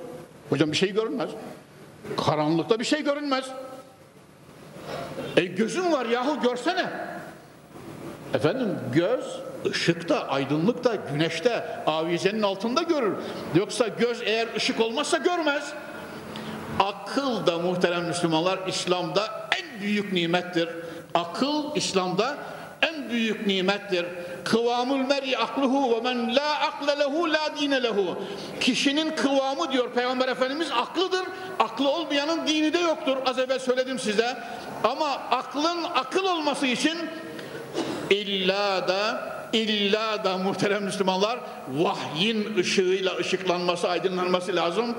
Hocam 0.50 0.72
bir 0.72 0.76
şey 0.76 0.92
görünmez. 0.92 1.30
Karanlıkta 2.26 2.78
bir 2.80 2.84
şey 2.84 3.04
görünmez. 3.04 3.44
E 5.36 5.44
gözün 5.44 5.92
var 5.92 6.06
yahu 6.06 6.40
görsene. 6.42 6.86
Efendim 8.34 8.78
göz 8.94 9.24
ışıkta, 9.70 10.28
aydınlıkta, 10.28 10.94
güneşte, 11.12 11.84
avizenin 11.86 12.42
altında 12.42 12.82
görür. 12.82 13.12
Yoksa 13.54 13.88
göz 13.88 14.22
eğer 14.22 14.48
ışık 14.56 14.80
olmazsa 14.80 15.16
görmez. 15.16 15.72
Akıl 16.80 17.46
da 17.46 17.58
muhterem 17.58 18.04
Müslümanlar 18.04 18.58
İslam'da 18.66 19.48
en 19.60 19.80
büyük 19.80 20.12
nimettir. 20.12 20.68
Akıl 21.14 21.64
İslam'da 21.74 22.36
en 22.82 23.10
büyük 23.10 23.46
nimettir. 23.46 24.06
Kıvamul 24.44 24.98
mer'i 24.98 25.38
akluhu 25.38 25.96
ve 25.96 26.00
men 26.00 26.36
la 26.36 26.60
akle 26.60 26.98
lehu 26.98 27.32
la 27.32 27.56
dine 27.60 27.82
lehu. 27.82 28.22
Kişinin 28.60 29.10
kıvamı 29.10 29.72
diyor 29.72 29.92
Peygamber 29.92 30.28
Efendimiz 30.28 30.68
aklıdır. 30.72 31.22
Aklı 31.58 31.90
olmayanın 31.90 32.46
dini 32.46 32.72
de 32.72 32.78
yoktur. 32.78 33.16
Az 33.26 33.38
evvel 33.38 33.58
söyledim 33.58 33.98
size. 33.98 34.36
Ama 34.84 35.08
aklın 35.10 35.84
akıl 35.94 36.24
olması 36.24 36.66
için 36.66 36.98
illa 38.10 38.88
da 38.88 39.30
illa 39.52 40.24
da 40.24 40.38
muhterem 40.38 40.84
Müslümanlar 40.84 41.38
vahyin 41.68 42.56
ışığıyla 42.56 43.16
ışıklanması, 43.16 43.88
aydınlanması 43.88 44.56
lazım. 44.56 44.94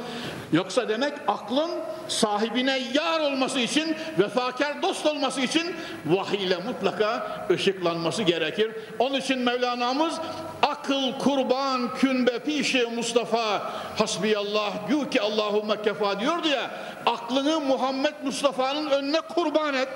Yoksa 0.51 0.89
demek 0.89 1.13
aklın 1.27 1.71
sahibine 2.07 2.81
yar 2.93 3.19
olması 3.19 3.59
için, 3.59 3.95
vefakar 4.19 4.81
dost 4.81 5.05
olması 5.05 5.41
için 5.41 5.75
vahiy 6.05 6.43
ile 6.43 6.57
mutlaka 6.57 7.27
ışıklanması 7.49 8.23
gerekir. 8.23 8.71
Onun 8.99 9.15
için 9.15 9.39
Mevlana'mız 9.39 10.13
akıl 10.61 11.19
kurban 11.19 11.95
künbe 11.95 12.39
pişi 12.39 12.85
Mustafa 12.95 13.71
hasbiyallah 13.97 14.89
gü 14.89 15.09
ki 15.09 15.21
Allahümme 15.21 15.81
kefa 15.81 16.19
diyordu 16.19 16.47
ya 16.47 16.71
aklını 17.05 17.59
Muhammed 17.59 18.13
Mustafa'nın 18.25 18.89
önüne 18.89 19.21
kurban 19.21 19.73
et. 19.73 19.89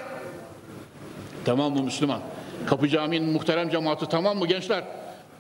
Tamam 1.46 1.74
mı 1.74 1.84
Müslüman? 1.84 2.20
Kapı 2.68 2.88
Camii'nin 2.88 3.30
muhterem 3.30 3.70
cemaati 3.70 4.06
tamam 4.10 4.38
mı 4.38 4.48
gençler? 4.48 4.84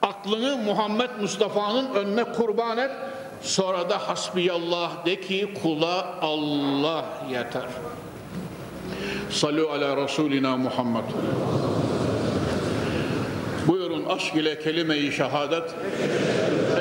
Aklını 0.01 0.57
Muhammed 0.57 1.09
Mustafa'nın 1.21 1.93
önüne 1.95 2.23
kurban 2.23 2.77
et. 2.77 2.91
Sonra 3.41 3.89
da 3.89 4.07
hasbiyallah 4.07 5.05
de 5.05 5.21
ki 5.21 5.53
kula 5.61 6.19
Allah 6.21 7.05
yeter. 7.31 7.65
Salü 9.29 9.67
ala 9.67 9.97
Resulina 9.97 10.57
Muhammed. 10.57 11.03
Buyurun 13.67 14.05
aşk 14.05 14.35
ile 14.35 14.59
kelime-i 14.59 15.11
şehadet. 15.11 15.75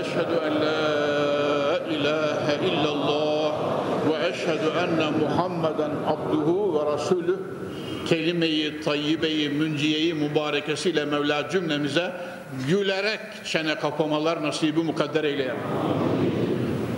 Eşhedü 0.01 0.41
en 0.47 0.55
la 0.55 1.79
ilahe 1.91 2.67
illallah 2.67 3.53
ve 4.11 4.29
eşhedü 4.29 4.73
enne 4.79 5.11
Muhammeden 5.11 5.91
abduhu 6.07 6.75
ve 6.75 6.93
resulüh 6.93 7.39
kelime-i 8.07 8.81
tayyibeyi, 8.81 9.49
münciyeyi 9.49 10.15
mübarekesiyle 10.15 11.05
Mevla 11.05 11.49
cümlemize 11.51 12.13
gülerek 12.69 13.21
çene 13.45 13.75
kapamalar 13.75 14.43
nasibi 14.43 14.83
mukadder 14.83 15.25
eyle. 15.25 15.55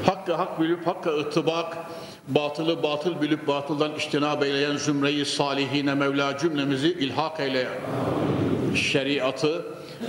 Hakkı 0.06 0.34
hak 0.34 0.60
bilip 0.60 0.86
hakka 0.86 1.10
ıttıbak, 1.10 1.76
batılı 2.28 2.82
batıl 2.82 3.22
bilip 3.22 3.46
batıldan 3.46 3.94
iştinab 3.94 4.42
eyleyen 4.42 4.76
zümreyi 4.76 5.24
salihine 5.24 5.94
Mevla 5.94 6.38
cümlemizi 6.38 6.88
ilhak 6.88 7.40
eyle. 7.40 7.68
Şeriatı, 8.74 9.64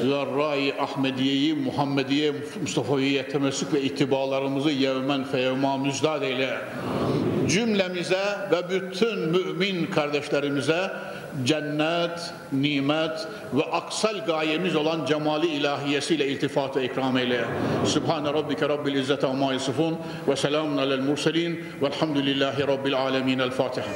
Zarra-i 0.10 0.74
Ahmediye'yi, 0.80 1.54
Muhammediye, 1.54 2.34
Mustafa'yı 2.62 3.30
temessük 3.30 3.74
ve 3.74 3.82
itibalarımızı 3.82 4.72
yevmen 4.72 5.24
feyevma 5.24 5.78
müzdad 5.78 6.22
eyle 6.22 6.58
cümlemize 7.48 8.24
ve 8.52 8.70
bütün 8.70 9.20
mümin 9.20 9.86
kardeşlerimize 9.86 10.92
cennet, 11.44 12.34
nimet 12.52 13.28
ve 13.54 13.64
aksal 13.64 14.26
gayemiz 14.26 14.76
olan 14.76 15.06
cemali 15.06 15.48
ilahiyesiyle 15.48 16.28
iltifatı 16.28 16.82
ikram 16.82 17.18
eyle. 17.18 17.46
Sübhane 17.86 18.34
Rabbike 18.34 18.70
Rabbil 18.70 18.96
İzzete 18.96 19.28
Amma 19.28 19.54
Yasifun 19.54 19.98
ve 20.28 20.36
selamun 20.36 20.78
alel 20.78 21.00
murselin 21.00 21.66
velhamdülillahi 21.82 22.68
Rabbil 22.68 22.98
Alemin. 22.98 23.40
El 23.40 23.52
Fatiha. 23.52 23.88